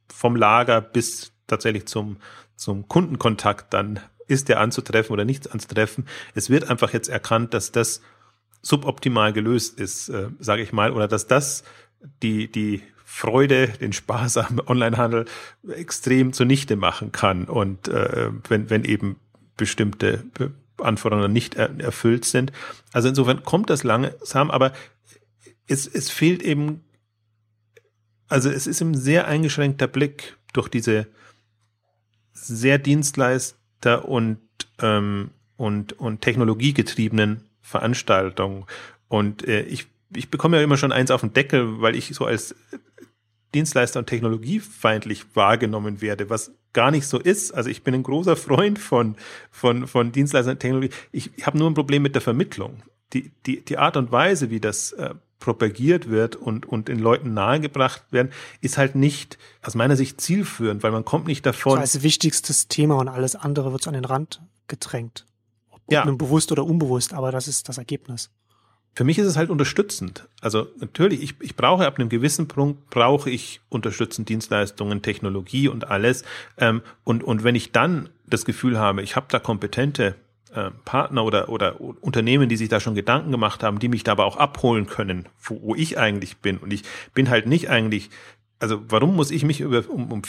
[0.09, 2.17] vom Lager bis tatsächlich zum,
[2.57, 6.07] zum Kundenkontakt dann ist der anzutreffen oder nicht anzutreffen.
[6.35, 8.03] Es wird einfach jetzt erkannt, dass das
[8.63, 11.65] suboptimal gelöst ist, äh, sage ich mal, oder dass das
[12.23, 15.25] die, die Freude, den Spaß am Onlinehandel
[15.67, 17.47] extrem zunichte machen kann.
[17.47, 19.17] Und äh, wenn, wenn eben
[19.57, 20.25] bestimmte
[20.77, 22.53] Anforderungen nicht er, erfüllt sind.
[22.93, 24.73] Also insofern kommt das langsam, aber
[25.67, 26.85] es, es fehlt eben,
[28.29, 31.07] also es ist ein sehr eingeschränkter Blick durch diese
[32.35, 34.39] sehr Dienstleister und,
[34.81, 38.67] ähm, und, und technologiegetriebenen Veranstaltungen.
[39.09, 42.27] Und äh, ich, ich bekomme ja immer schon eins auf den Deckel, weil ich so
[42.27, 42.55] als
[43.55, 47.53] Dienstleister und technologiefeindlich wahrgenommen werde, was gar nicht so ist.
[47.53, 49.17] Also ich bin ein großer Freund von,
[49.51, 50.91] von, von Dienstleistern und Technologie.
[51.13, 52.83] Ich, ich habe nur ein Problem mit der Vermittlung.
[53.15, 57.33] Die, die, die Art und Weise, wie das äh, propagiert wird und, und den Leuten
[57.33, 58.31] nahegebracht werden,
[58.61, 61.75] ist halt nicht aus meiner Sicht zielführend, weil man kommt nicht davon.
[61.75, 65.27] So als wichtigstes Thema und alles andere wird an den Rand gedrängt.
[65.71, 66.05] Ob ja.
[66.05, 68.31] bewusst oder unbewusst, aber das ist das Ergebnis.
[68.99, 70.27] Für mich ist es halt unterstützend.
[70.41, 75.89] Also natürlich, ich, ich brauche ab einem gewissen Punkt, brauche ich unterstützend Dienstleistungen, Technologie und
[75.89, 76.25] alles.
[76.57, 80.17] Ähm, und, und wenn ich dann das Gefühl habe, ich habe da kompetente
[80.53, 84.11] äh, Partner oder, oder Unternehmen, die sich da schon Gedanken gemacht haben, die mich da
[84.11, 86.59] aber auch abholen können, wo, wo ich eigentlich bin.
[86.59, 86.83] Und ich
[87.15, 88.11] bin halt nicht eigentlich
[88.61, 90.23] also warum muss ich mich über, um, um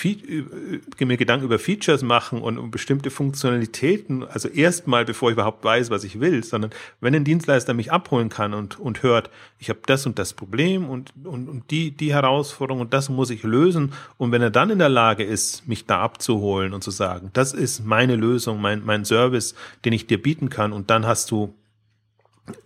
[0.99, 5.89] mir Gedanken über Features machen und um bestimmte Funktionalitäten, also erstmal, bevor ich überhaupt weiß,
[5.89, 6.71] was ich will, sondern
[7.01, 10.87] wenn ein Dienstleister mich abholen kann und, und hört, ich habe das und das Problem
[10.87, 14.69] und, und, und die, die Herausforderung und das muss ich lösen und wenn er dann
[14.69, 18.85] in der Lage ist, mich da abzuholen und zu sagen, das ist meine Lösung, mein,
[18.85, 19.55] mein Service,
[19.85, 21.55] den ich dir bieten kann und dann hast du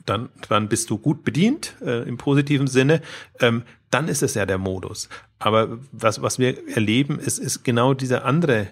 [0.05, 3.01] dann, dann bist du gut bedient äh, im positiven Sinne.
[3.39, 5.09] Ähm, dann ist es ja der Modus.
[5.43, 8.69] Aber was, was wir erleben, ist, ist genau diese andere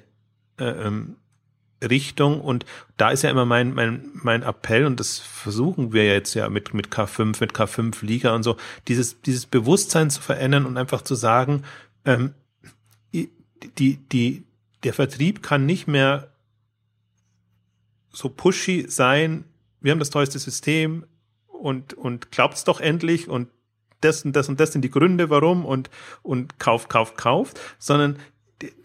[0.57, 1.17] äh, ähm,
[1.83, 2.39] Richtung.
[2.39, 2.65] Und
[2.95, 6.73] da ist ja immer mein, mein, mein Appell und das versuchen wir jetzt ja mit,
[6.73, 8.55] mit K5, mit K5 Liga und so,
[8.87, 11.63] dieses, dieses Bewusstsein zu verändern und einfach zu sagen,
[12.05, 12.33] ähm,
[13.11, 14.45] die, die,
[14.83, 16.31] der Vertrieb kann nicht mehr
[18.13, 19.43] so pushy sein,
[19.81, 21.03] wir haben das tollste System
[21.47, 23.49] und, und glaubt's doch endlich und
[24.01, 25.89] das und das und das sind die Gründe, warum und,
[26.23, 28.17] und kauft, kauft, kauft, sondern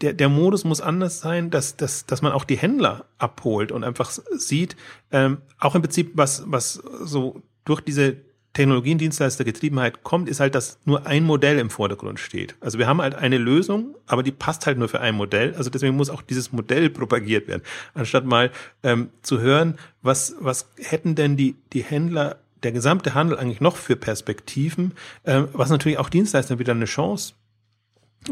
[0.01, 3.83] der, der Modus muss anders sein, dass, dass, dass man auch die Händler abholt und
[3.83, 4.75] einfach sieht,
[5.11, 8.17] ähm, auch im Prinzip, was, was so durch diese
[8.53, 12.55] Technologiendienstleistergetriebenheit kommt, ist halt, dass nur ein Modell im Vordergrund steht.
[12.59, 15.53] Also wir haben halt eine Lösung, aber die passt halt nur für ein Modell.
[15.55, 17.61] Also deswegen muss auch dieses Modell propagiert werden,
[17.93, 18.51] anstatt mal
[18.81, 22.37] ähm, zu hören, was, was hätten denn die, die Händler,
[22.67, 24.91] der gesamte Handel eigentlich noch für Perspektiven,
[25.25, 27.33] ähm, was natürlich auch Dienstleister wieder eine Chance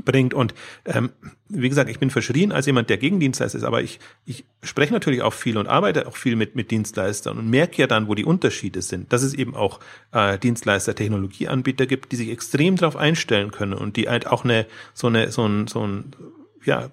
[0.04, 0.34] bringt.
[0.34, 1.12] Und ähm,
[1.48, 4.92] wie gesagt, ich bin verschrien als jemand, der gegen Dienstleister ist, aber ich, ich spreche
[4.92, 8.14] natürlich auch viel und arbeite auch viel mit, mit Dienstleistern und merke ja dann, wo
[8.14, 9.80] die Unterschiede sind, dass es eben auch
[10.12, 14.66] äh, Dienstleister, Technologieanbieter gibt, die sich extrem darauf einstellen können und die halt auch eine
[14.94, 16.12] so eine so ein, so ein
[16.66, 16.90] ja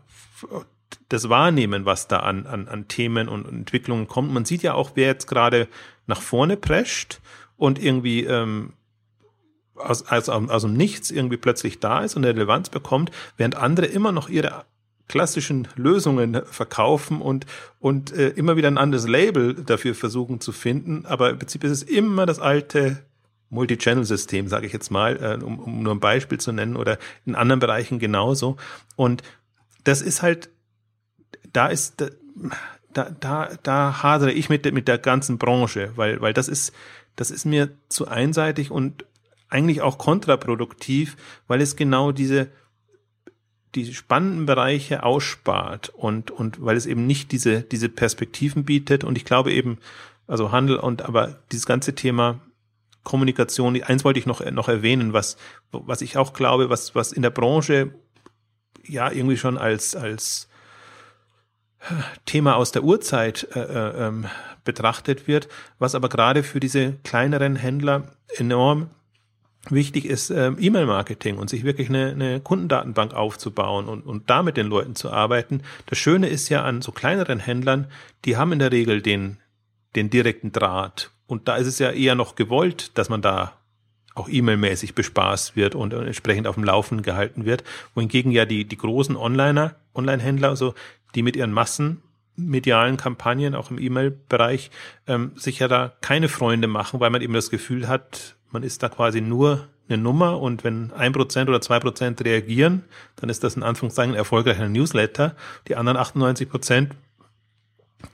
[1.09, 4.33] das Wahrnehmen, was da an, an, an Themen und Entwicklungen kommt.
[4.33, 5.69] Man sieht ja auch, wer jetzt gerade
[6.07, 7.21] nach vorne prescht
[7.57, 8.73] und irgendwie ähm,
[9.75, 13.87] aus, aus, aus dem Nichts irgendwie plötzlich da ist und eine Relevanz bekommt, während andere
[13.87, 14.65] immer noch ihre
[15.09, 17.47] klassischen Lösungen verkaufen und,
[17.81, 21.05] und äh, immer wieder ein anderes Label dafür versuchen zu finden.
[21.07, 23.03] Aber im Prinzip ist es immer das alte
[23.51, 27.35] Multi-Channel-System, sage ich jetzt mal, äh, um, um nur ein Beispiel zu nennen, oder in
[27.35, 28.57] anderen Bereichen genauso.
[28.97, 29.23] Und
[29.85, 30.49] das ist halt,
[31.53, 32.05] da ist,
[32.93, 36.73] da, da, da hadere ich mit, mit der ganzen Branche, weil, weil das ist,
[37.17, 39.05] das ist mir zu einseitig und
[39.49, 42.49] eigentlich auch kontraproduktiv, weil es genau diese
[43.75, 49.05] die spannenden Bereiche ausspart und und weil es eben nicht diese diese Perspektiven bietet.
[49.05, 49.79] Und ich glaube eben
[50.27, 52.41] also Handel und aber dieses ganze Thema
[53.03, 55.37] Kommunikation eins wollte ich noch noch erwähnen was
[55.71, 57.95] was ich auch glaube was was in der Branche
[58.87, 60.49] ja irgendwie schon als als
[62.27, 64.27] Thema aus der Urzeit äh, äh, ähm,
[64.65, 68.05] betrachtet wird, was aber gerade für diese kleineren Händler
[68.37, 68.91] enorm
[69.69, 74.57] wichtig ist ähm, E-Mail-Marketing und sich wirklich eine, eine Kundendatenbank aufzubauen und, und da mit
[74.57, 75.63] den Leuten zu arbeiten.
[75.87, 77.87] Das Schöne ist ja an so kleineren Händlern,
[78.25, 79.39] die haben in der Regel den,
[79.95, 81.11] den direkten Draht.
[81.27, 83.53] Und da ist es ja eher noch gewollt, dass man da
[84.15, 87.65] auch E-Mail-mäßig bespaßt wird und entsprechend auf dem Laufen gehalten wird.
[87.95, 90.75] Wohingegen ja die, die großen Onliner, Online-Händler, also
[91.15, 92.03] die mit ihren Massen
[92.37, 94.71] medialen Kampagnen, auch im E-Mail-Bereich,
[95.07, 98.83] ähm, sich ja da keine Freunde machen, weil man eben das Gefühl hat, man ist
[98.83, 102.85] da quasi nur eine Nummer und wenn ein Prozent oder zwei Prozent reagieren,
[103.17, 105.37] dann ist das in Anführungszeichen ein erfolgreicher Newsletter.
[105.69, 106.95] Die anderen 98 Prozent,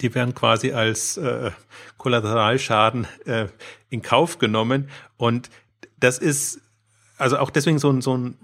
[0.00, 1.50] die werden quasi als äh,
[1.96, 3.46] Kollateralschaden äh,
[3.90, 4.88] in Kauf genommen.
[5.16, 5.50] Und
[6.00, 6.60] das ist
[7.16, 8.36] also auch deswegen so ein, so ein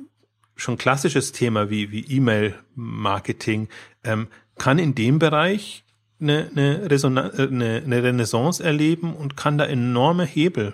[0.56, 3.68] schon klassisches Thema wie, wie E-Mail-Marketing
[4.04, 5.84] ähm, kann in dem Bereich
[6.20, 10.72] eine, eine, Resonanz, äh, eine, eine Renaissance erleben und kann da enorme Hebel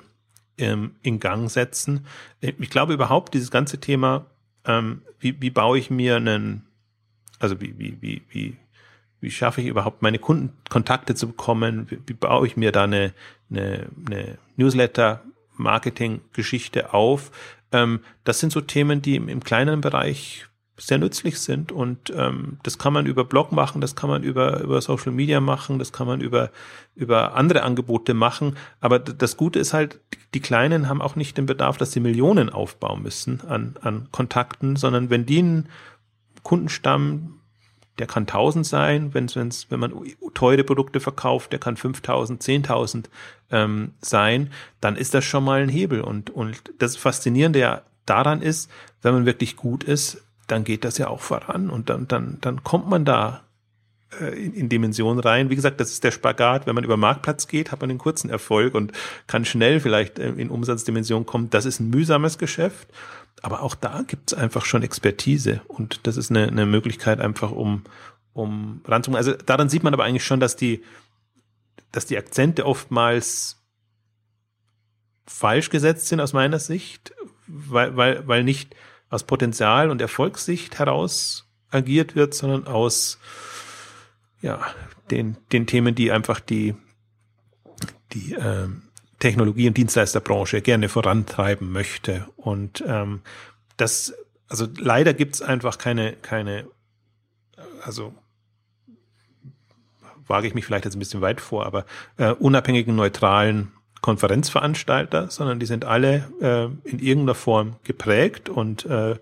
[0.59, 2.07] ähm, in Gang setzen.
[2.41, 4.27] Ich glaube überhaupt, dieses ganze Thema,
[4.65, 6.65] ähm, wie, wie baue ich mir einen,
[7.39, 8.57] also wie, wie, wie, wie,
[9.21, 11.87] wie schaffe ich überhaupt meine Kundenkontakte zu bekommen?
[11.91, 13.13] Wie, wie baue ich mir da eine,
[13.51, 17.31] eine, eine Newsletter-Marketing-Geschichte auf?
[17.73, 20.47] Ähm, das sind so Themen, die im, im kleinen Bereich
[20.81, 24.61] sehr nützlich sind und ähm, das kann man über Blog machen, das kann man über
[24.61, 26.51] über Social Media machen, das kann man über
[26.95, 28.57] über andere Angebote machen.
[28.81, 30.01] Aber das Gute ist halt,
[30.35, 34.77] die Kleinen haben auch nicht den Bedarf, dass sie Millionen aufbauen müssen an an Kontakten,
[34.77, 35.69] sondern wenn die einen
[36.43, 37.41] Kundenstamm
[38.01, 39.93] der kann 1000 sein, wenn wenn's, wenn man
[40.33, 43.05] teure Produkte verkauft, der kann 5000, 10.000
[43.51, 44.51] ähm, sein,
[44.81, 46.01] dann ist das schon mal ein Hebel.
[46.01, 48.71] Und, und das Faszinierende ja daran ist,
[49.03, 52.65] wenn man wirklich gut ist, dann geht das ja auch voran und dann, dann, dann
[52.65, 53.43] kommt man da
[54.21, 55.51] äh, in, in Dimensionen rein.
[55.51, 56.67] Wie gesagt, das ist der Spagat.
[56.67, 58.93] Wenn man über Marktplatz geht, hat man einen kurzen Erfolg und
[59.27, 61.51] kann schnell vielleicht äh, in Umsatzdimensionen kommen.
[61.51, 62.89] Das ist ein mühsames Geschäft.
[63.43, 67.53] Aber auch da gibt es einfach schon Expertise und das ist eine, eine Möglichkeit einfach,
[67.53, 67.85] um,
[68.35, 69.17] um ranzukommen.
[69.17, 70.83] Also daran sieht man aber eigentlich schon, dass die,
[71.91, 73.57] dass die Akzente oftmals
[75.27, 77.15] falsch gesetzt sind aus meiner Sicht,
[77.47, 78.75] weil, weil, weil nicht
[79.11, 83.19] aus Potenzial und Erfolgssicht heraus agiert wird, sondern aus
[84.41, 84.61] ja,
[85.11, 86.75] den, den Themen, die einfach die,
[88.13, 88.83] die ähm,
[89.19, 92.27] Technologie- und Dienstleisterbranche gerne vorantreiben möchte.
[92.37, 93.21] Und ähm,
[93.77, 94.15] das,
[94.49, 96.67] also leider gibt es einfach keine, keine,
[97.83, 98.15] also
[100.27, 101.85] wage ich mich vielleicht jetzt ein bisschen weit vor, aber
[102.17, 109.17] äh, unabhängigen, neutralen Konferenzveranstalter, sondern die sind alle äh, in irgendeiner Form geprägt und äh,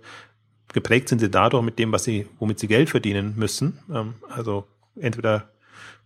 [0.73, 3.81] geprägt sind sie dadurch mit dem, was sie, womit sie Geld verdienen müssen.
[3.93, 4.67] Ähm, also
[5.01, 5.49] entweder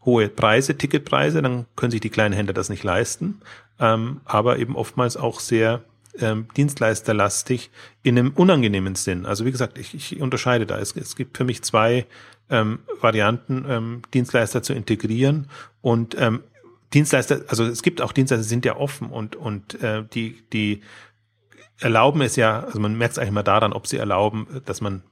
[0.04, 3.40] hohe Preise, Ticketpreise, dann können sich die kleinen Händler das nicht leisten,
[3.78, 5.82] ähm, aber eben oftmals auch sehr
[6.18, 7.70] ähm, dienstleisterlastig
[8.02, 9.26] in einem unangenehmen Sinn.
[9.26, 10.78] Also wie gesagt, ich, ich unterscheide da.
[10.78, 12.06] Es, es gibt für mich zwei
[12.50, 15.48] ähm, Varianten, ähm, Dienstleister zu integrieren
[15.80, 16.42] und ähm,
[16.94, 20.82] Dienstleister, also es gibt auch Dienstleister, die sind ja offen und und äh, die die
[21.78, 25.02] erlauben es ja, also man merkt es eigentlich mal daran, ob sie erlauben, dass man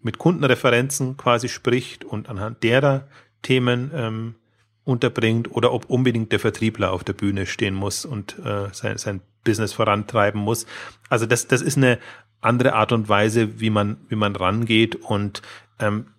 [0.00, 3.08] mit Kundenreferenzen quasi spricht und anhand derer
[3.42, 4.34] Themen ähm,
[4.84, 9.20] unterbringt oder ob unbedingt der Vertriebler auf der Bühne stehen muss und äh, sein, sein
[9.44, 10.66] Business vorantreiben muss.
[11.08, 11.98] Also das, das ist eine
[12.40, 15.40] andere Art und Weise, wie man, wie man rangeht und
[15.78, 16.13] ähm, äh,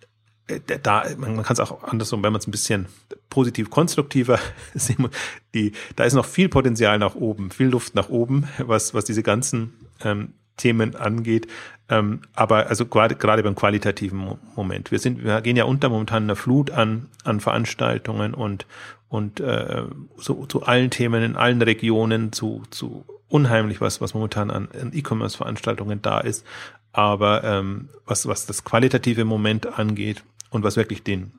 [0.83, 2.85] da, man, kann es auch andersrum, wenn man es ein bisschen
[3.29, 4.39] positiv konstruktiver
[4.75, 5.09] sehen
[5.53, 9.23] die, da ist noch viel Potenzial nach oben, viel Luft nach oben, was, was diese
[9.23, 9.73] ganzen
[10.03, 11.47] ähm, Themen angeht.
[11.89, 14.91] Ähm, aber also gerade, gerade beim qualitativen Moment.
[14.91, 18.65] Wir sind, wir gehen ja unter momentan einer Flut an, an Veranstaltungen und,
[19.09, 19.83] und äh,
[20.17, 24.91] so zu allen Themen in allen Regionen, zu, zu unheimlich was, was momentan an, an
[24.93, 26.45] E-Commerce-Veranstaltungen da ist.
[26.91, 30.23] Aber ähm, was, was das qualitative Moment angeht
[30.55, 31.33] und was wirklich den,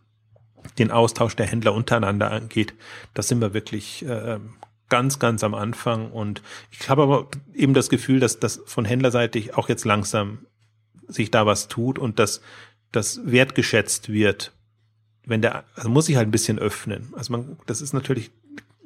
[0.79, 2.75] den Austausch der Händler untereinander angeht,
[3.14, 4.39] da sind wir wirklich äh,
[4.89, 6.12] ganz, ganz am Anfang.
[6.12, 10.47] Und ich habe aber eben das Gefühl, dass das von Händlerseitig auch jetzt langsam
[11.09, 12.41] sich da was tut und dass
[12.93, 14.53] das wertgeschätzt wird,
[15.25, 17.12] wenn der, also muss ich halt ein bisschen öffnen.
[17.17, 18.31] Also man, das ist natürlich,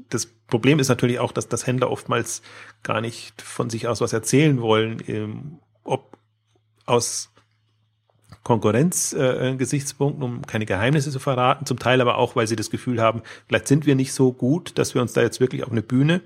[0.09, 2.43] das Problem ist natürlich auch, dass das Händler oftmals
[2.83, 6.18] gar nicht von sich aus was erzählen wollen, ähm, ob
[6.87, 7.31] aus
[8.43, 13.01] Konkurrenzgesichtspunkten, äh, um keine Geheimnisse zu verraten, zum Teil aber auch, weil sie das Gefühl
[13.01, 15.82] haben, vielleicht sind wir nicht so gut, dass wir uns da jetzt wirklich auf eine
[15.82, 16.22] Bühne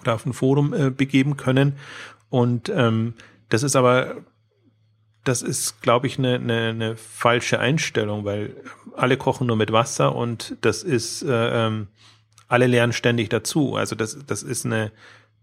[0.00, 1.74] oder auf ein Forum äh, begeben können.
[2.30, 3.14] Und ähm,
[3.48, 4.16] das ist aber,
[5.24, 8.54] das ist, glaube ich, eine, eine, eine falsche Einstellung, weil
[8.96, 11.88] alle kochen nur mit Wasser und das ist, äh, ähm,
[12.46, 13.74] alle lernen ständig dazu.
[13.74, 14.92] Also das, das ist eine,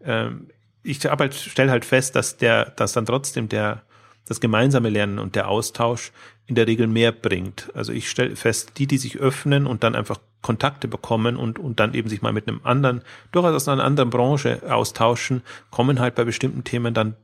[0.04, 0.48] ähm,
[0.84, 3.84] ich halt, stelle halt fest, dass der, dass dann trotzdem der
[4.28, 6.12] das gemeinsame Lernen und der Austausch
[6.48, 7.72] in der Regel mehr bringt.
[7.74, 11.80] Also ich stelle fest, die, die sich öffnen und dann einfach Kontakte bekommen und, und
[11.80, 13.02] dann eben sich mal mit einem anderen,
[13.32, 17.16] durchaus aus einer anderen Branche austauschen, kommen halt bei bestimmten Themen dann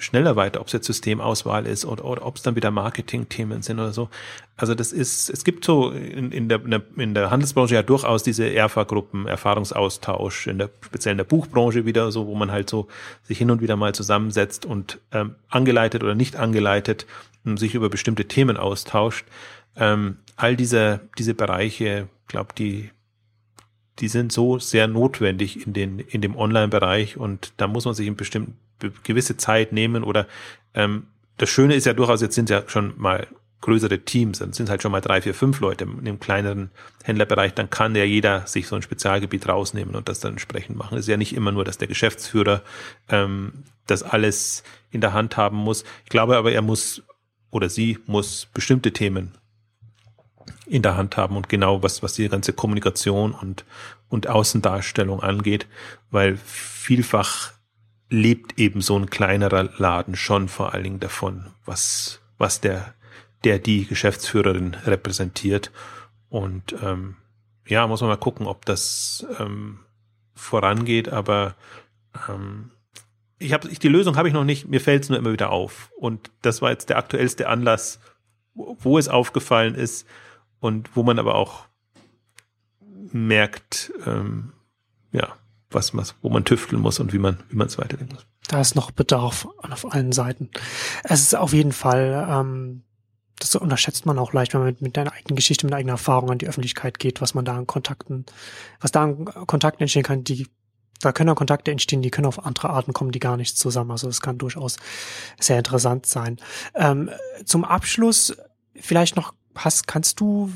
[0.00, 3.78] schneller weiter, ob es jetzt Systemauswahl ist oder, oder ob es dann wieder Marketing-Themen sind
[3.78, 4.08] oder so.
[4.56, 6.60] Also das ist, es gibt so in, in, der,
[6.96, 12.10] in der Handelsbranche ja durchaus diese ERFA-Gruppen, Erfahrungsaustausch, in der, speziell in der Buchbranche wieder
[12.10, 12.88] so, wo man halt so
[13.22, 17.06] sich hin und wieder mal zusammensetzt und ähm, angeleitet oder nicht angeleitet
[17.56, 19.24] sich über bestimmte Themen austauscht.
[19.76, 22.90] Ähm, all diese, diese Bereiche, glaube die,
[24.00, 28.06] die sind so sehr notwendig in den, in dem Online-Bereich und da muss man sich
[28.06, 28.56] in bestimmten
[29.02, 30.26] gewisse Zeit nehmen oder
[30.74, 31.06] ähm,
[31.36, 33.26] das Schöne ist ja durchaus, jetzt sind ja schon mal
[33.60, 36.70] größere Teams, dann sind halt schon mal drei, vier, fünf Leute in dem kleineren
[37.02, 40.96] Händlerbereich, dann kann ja jeder sich so ein Spezialgebiet rausnehmen und das dann entsprechend machen.
[40.96, 42.62] Es ist ja nicht immer nur, dass der Geschäftsführer
[43.08, 45.84] ähm, das alles in der Hand haben muss.
[46.04, 47.02] Ich glaube aber, er muss
[47.50, 49.32] oder sie muss bestimmte Themen
[50.66, 53.64] in der Hand haben und genau was, was die ganze Kommunikation und,
[54.08, 55.66] und Außendarstellung angeht,
[56.10, 57.52] weil vielfach
[58.10, 62.94] lebt eben so ein kleinerer Laden schon vor allen Dingen davon, was, was der,
[63.44, 65.70] der die Geschäftsführerin repräsentiert.
[66.28, 67.16] Und ähm,
[67.66, 69.80] ja, muss man mal gucken, ob das ähm,
[70.34, 71.54] vorangeht, aber
[72.28, 72.70] ähm,
[73.38, 75.92] ich habe die Lösung habe ich noch nicht, mir fällt es nur immer wieder auf.
[75.96, 78.00] Und das war jetzt der aktuellste Anlass,
[78.54, 80.06] wo es aufgefallen ist
[80.60, 81.66] und wo man aber auch
[83.12, 84.52] merkt, ähm,
[85.12, 85.37] ja,
[85.70, 88.26] was, was, wo man tüfteln muss und wie man, wie man es weiterdenken muss.
[88.48, 90.50] Da ist noch Bedarf auf allen Seiten.
[91.04, 92.82] Es ist auf jeden Fall, ähm,
[93.38, 96.30] das unterschätzt man auch leicht, wenn man mit, mit deiner eigenen Geschichte, mit eigener Erfahrung
[96.30, 98.24] an die Öffentlichkeit geht, was man da an Kontakten,
[98.80, 100.46] was da an Kontakten entstehen kann, die
[101.00, 103.92] da können auch Kontakte entstehen, die können auf andere Arten kommen, die gar nicht zusammen.
[103.92, 104.78] Also es kann durchaus
[105.38, 106.38] sehr interessant sein.
[106.74, 107.10] Ähm,
[107.44, 108.36] zum Abschluss
[108.74, 110.52] vielleicht noch, hast, kannst du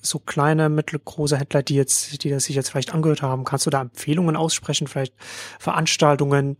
[0.00, 3.70] so kleine, mittelgroße Händler, die jetzt, die das sich jetzt vielleicht angehört haben, kannst du
[3.70, 5.14] da Empfehlungen aussprechen, vielleicht
[5.58, 6.56] Veranstaltungen,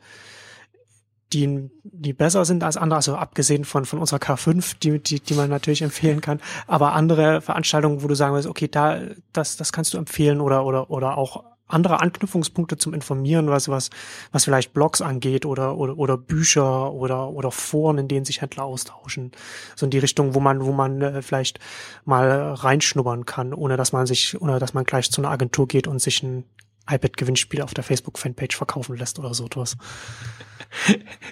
[1.33, 5.35] die, die besser sind als andere, also abgesehen von, von unserer K5, die, die, die
[5.35, 9.01] man natürlich empfehlen kann, aber andere Veranstaltungen, wo du sagen willst, okay, da,
[9.33, 13.91] das, das kannst du empfehlen oder, oder, oder auch andere Anknüpfungspunkte zum Informieren, was, was,
[14.31, 18.65] was vielleicht Blogs angeht oder, oder, oder Bücher oder, oder Foren, in denen sich Händler
[18.65, 19.33] austauschen.
[19.77, 21.59] So in die Richtung, wo man, wo man äh, vielleicht
[22.05, 25.87] mal reinschnuppern kann, ohne dass man sich, ohne dass man gleich zu einer Agentur geht
[25.87, 26.45] und sich ein
[26.91, 29.77] iPad-Gewinnspiel auf der Facebook-Fanpage verkaufen lässt oder so etwas.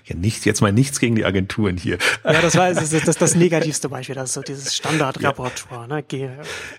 [0.05, 1.97] Ja, nichts, jetzt mal nichts gegen die Agenturen hier.
[2.25, 5.87] Ja, das war das, das, das negativste Beispiel, das ist so dieses Standardrepertoire, ja.
[5.87, 6.03] ne?
[6.03, 6.31] Ge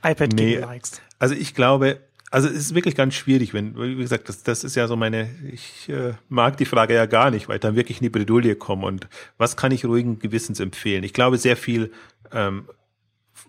[0.04, 1.02] iPad nee, gegen Likes.
[1.18, 2.02] Also ich glaube,
[2.32, 5.30] also es ist wirklich ganz schwierig, wenn, wie gesagt, das, das ist ja so meine,
[5.52, 8.56] ich äh, mag die Frage ja gar nicht, weil ich dann wirklich in die Bredouille
[8.56, 11.04] komme und was kann ich ruhigen Gewissens empfehlen?
[11.04, 11.92] Ich glaube, sehr viel
[12.32, 12.70] ähm,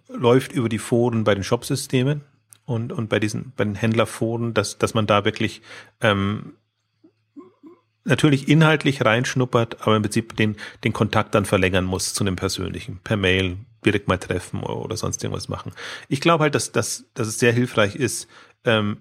[0.08, 2.22] läuft über die Foren bei den Shopsystemen
[2.64, 5.62] und, und bei diesen, bei den Händlerforen, dass, dass man da wirklich
[6.00, 6.54] ähm,
[8.04, 12.98] natürlich inhaltlich reinschnuppert, aber im Prinzip den, den Kontakt dann verlängern muss zu dem Persönlichen,
[13.04, 15.72] per Mail direkt mal treffen oder, oder sonst irgendwas machen.
[16.08, 18.28] Ich glaube halt, dass, dass, dass es sehr hilfreich ist,
[18.64, 18.98] ähm,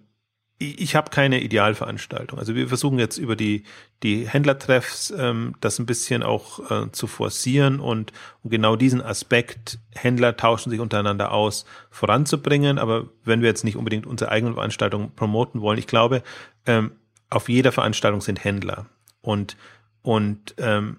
[0.62, 2.38] ich habe keine Idealveranstaltung.
[2.38, 3.64] Also wir versuchen jetzt über die,
[4.04, 9.80] die Händlertreffs ähm, das ein bisschen auch äh, zu forcieren und, und genau diesen Aspekt,
[9.96, 12.78] Händler tauschen sich untereinander aus, voranzubringen.
[12.78, 16.22] Aber wenn wir jetzt nicht unbedingt unsere eigenen Veranstaltungen promoten wollen, ich glaube,
[16.68, 16.92] ähm,
[17.32, 18.86] auf jeder Veranstaltung sind Händler.
[19.22, 19.58] Und,
[20.04, 20.98] und ähm,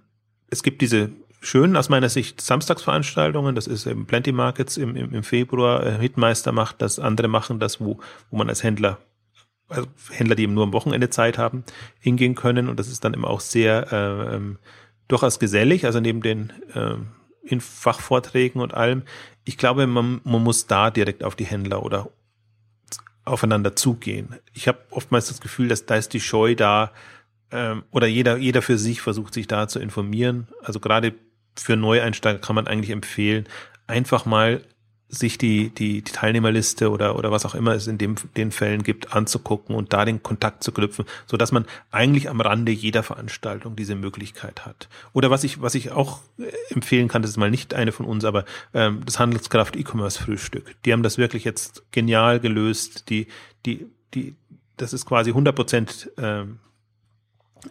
[0.50, 1.10] es gibt diese
[1.42, 5.98] schönen aus meiner Sicht Samstagsveranstaltungen, das ist eben Plenty Markets im, im, im Februar, äh,
[5.98, 7.98] Hitmeister macht das, andere machen das, wo,
[8.30, 8.98] wo man als Händler
[9.72, 11.64] also Händler, die eben nur am Wochenende Zeit haben,
[11.98, 12.68] hingehen können.
[12.68, 14.58] Und das ist dann immer auch sehr äh, ähm,
[15.08, 16.96] durchaus gesellig, also neben den äh,
[17.42, 19.02] in Fachvorträgen und allem.
[19.44, 22.10] Ich glaube, man, man muss da direkt auf die Händler oder
[23.24, 24.36] aufeinander zugehen.
[24.52, 26.92] Ich habe oftmals das Gefühl, dass da ist die Scheu da
[27.50, 30.48] ähm, oder jeder, jeder für sich versucht sich da zu informieren.
[30.62, 31.14] Also gerade
[31.56, 33.46] für Neueinsteiger kann man eigentlich empfehlen,
[33.86, 34.62] einfach mal
[35.14, 38.82] sich die, die, die Teilnehmerliste oder, oder was auch immer es in dem, den Fällen
[38.82, 43.02] gibt, anzugucken und da den Kontakt zu knüpfen, so dass man eigentlich am Rande jeder
[43.02, 44.88] Veranstaltung diese Möglichkeit hat.
[45.12, 46.20] Oder was ich, was ich auch
[46.70, 50.74] empfehlen kann, das ist mal nicht eine von uns, aber ähm, das Handelskraft E-Commerce Frühstück.
[50.86, 53.10] Die haben das wirklich jetzt genial gelöst.
[53.10, 53.26] Die,
[53.66, 54.34] die, die,
[54.78, 56.58] das ist quasi 100 Prozent ähm,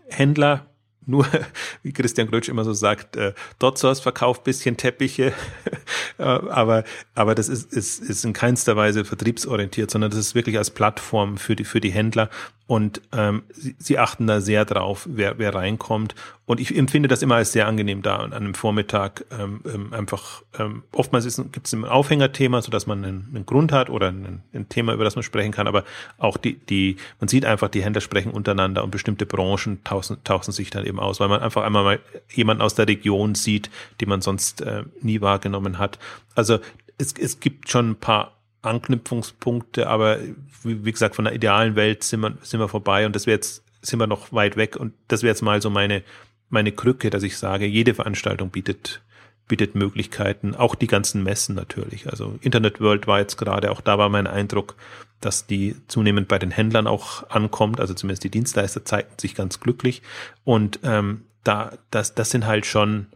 [0.09, 0.67] Händler
[1.05, 1.25] nur,
[1.83, 5.33] wie Christian Grötsch immer so sagt, äh, Dotzos verkauft bisschen Teppiche,
[6.17, 6.83] äh, aber,
[7.15, 11.37] aber das ist, ist, ist in keinster Weise vertriebsorientiert, sondern das ist wirklich als Plattform
[11.37, 12.29] für die, für die Händler
[12.67, 16.15] und ähm, sie, sie achten da sehr drauf, wer, wer reinkommt.
[16.51, 20.41] Und ich empfinde das immer als sehr angenehm da an einem Vormittag ähm, ähm, einfach,
[20.59, 21.23] ähm, oftmals
[21.53, 24.93] gibt es ein Aufhängerthema, so dass man einen, einen Grund hat oder ein, ein, Thema,
[24.93, 25.85] über das man sprechen kann, aber
[26.17, 30.51] auch die, die, man sieht einfach, die Händler sprechen untereinander und bestimmte Branchen tauchen, tauchen
[30.51, 31.99] sich dann eben aus, weil man einfach einmal mal
[32.33, 33.69] jemanden aus der Region sieht,
[34.01, 35.99] die man sonst äh, nie wahrgenommen hat.
[36.35, 36.59] Also
[36.97, 40.19] es, es gibt schon ein paar Anknüpfungspunkte, aber
[40.63, 43.37] wie, wie, gesagt, von der idealen Welt sind wir, sind wir vorbei und das wäre
[43.37, 46.03] jetzt, sind wir noch weit weg und das wäre jetzt mal so meine,
[46.51, 49.01] meine Krücke, dass ich sage, jede Veranstaltung bietet,
[49.47, 52.09] bietet Möglichkeiten, auch die ganzen Messen natürlich.
[52.09, 54.75] Also Internet World war jetzt gerade, auch da war mein Eindruck,
[55.19, 59.59] dass die zunehmend bei den Händlern auch ankommt, also zumindest die Dienstleister zeigten sich ganz
[59.59, 60.01] glücklich
[60.43, 63.07] und ähm, da, das, das sind halt schon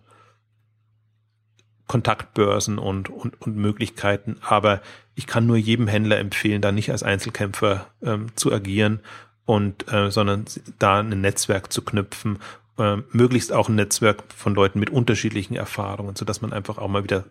[1.88, 4.38] Kontaktbörsen und, und, und Möglichkeiten.
[4.42, 4.82] Aber
[5.14, 9.02] ich kann nur jedem Händler empfehlen, da nicht als Einzelkämpfer ähm, zu agieren
[9.46, 10.46] und äh, sondern
[10.80, 12.40] da ein Netzwerk zu knüpfen,
[12.78, 16.88] äh, möglichst auch ein Netzwerk von Leuten mit unterschiedlichen Erfahrungen, so dass man einfach auch
[16.88, 17.26] mal wieder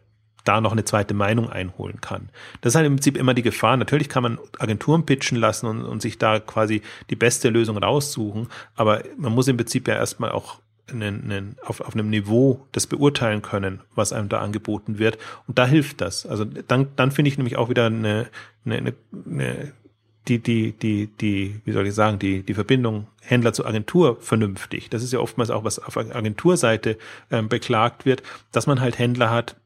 [0.45, 2.29] da noch eine zweite Meinung einholen kann.
[2.61, 3.77] Das ist halt im Prinzip immer die Gefahr.
[3.77, 8.49] Natürlich kann man Agenturen pitchen lassen und, und sich da quasi die beste Lösung raussuchen,
[8.75, 12.87] aber man muss im Prinzip ja erstmal auch einen, einen, auf, auf einem Niveau das
[12.87, 15.19] beurteilen können, was einem da angeboten wird.
[15.47, 16.27] Und da hilft das.
[16.27, 18.27] Also dann, dann finde ich nämlich auch wieder eine,
[18.67, 18.95] eine, eine,
[19.27, 19.73] eine
[20.29, 24.91] die, die, die, die, wie soll ich sagen, die, die Verbindung Händler zu Agentur vernünftig.
[24.91, 26.99] Das ist ja oftmals auch, was auf Agenturseite
[27.31, 28.23] ähm, beklagt wird,
[28.53, 29.57] dass man halt Händler hat,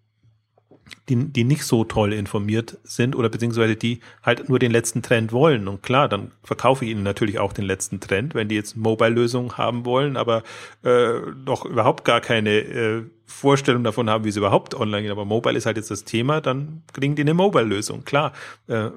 [1.09, 5.33] die, die nicht so toll informiert sind oder beziehungsweise die halt nur den letzten Trend
[5.33, 5.69] wollen.
[5.69, 9.57] Und klar, dann verkaufe ich ihnen natürlich auch den letzten Trend, wenn die jetzt Mobile-Lösungen
[9.57, 10.43] haben wollen, aber
[10.85, 15.13] äh, noch überhaupt gar keine äh, Vorstellung davon haben, wie sie überhaupt online gehen.
[15.13, 18.05] Aber Mobile ist halt jetzt das Thema, dann kriegen die eine Mobile-Lösung.
[18.05, 18.33] Klar,
[18.69, 18.91] äh,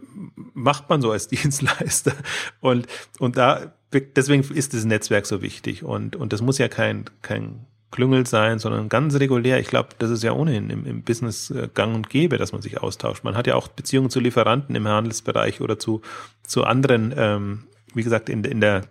[0.54, 2.14] macht man so als Dienstleister.
[2.62, 2.88] Und,
[3.20, 5.84] und da, deswegen ist das Netzwerk so wichtig.
[5.84, 9.60] Und, und das muss ja kein, kein Klüngel sein, sondern ganz regulär.
[9.60, 12.62] Ich glaube, das ist ja ohnehin im, im Business äh, gang und gäbe, dass man
[12.62, 13.24] sich austauscht.
[13.24, 16.02] Man hat ja auch Beziehungen zu Lieferanten im Handelsbereich oder zu,
[16.44, 17.64] zu anderen, ähm,
[17.94, 18.84] wie gesagt, in, in der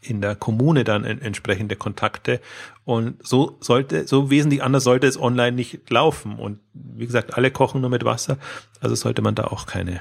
[0.00, 2.40] in der Kommune dann entsprechende Kontakte.
[2.84, 6.40] Und so sollte, so wesentlich anders sollte es online nicht laufen.
[6.40, 8.38] Und wie gesagt, alle kochen nur mit Wasser.
[8.80, 10.00] Also sollte man da auch keine,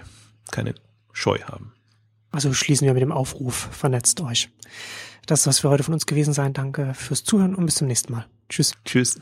[0.52, 0.74] keine
[1.12, 1.74] Scheu haben.
[2.32, 4.50] Also schließen wir mit dem Aufruf, vernetzt euch.
[5.26, 6.54] Das soll es für heute von uns gewesen sein.
[6.54, 8.26] Danke fürs Zuhören und bis zum nächsten Mal.
[8.50, 8.74] Tschüss.
[8.86, 9.20] Tschüss.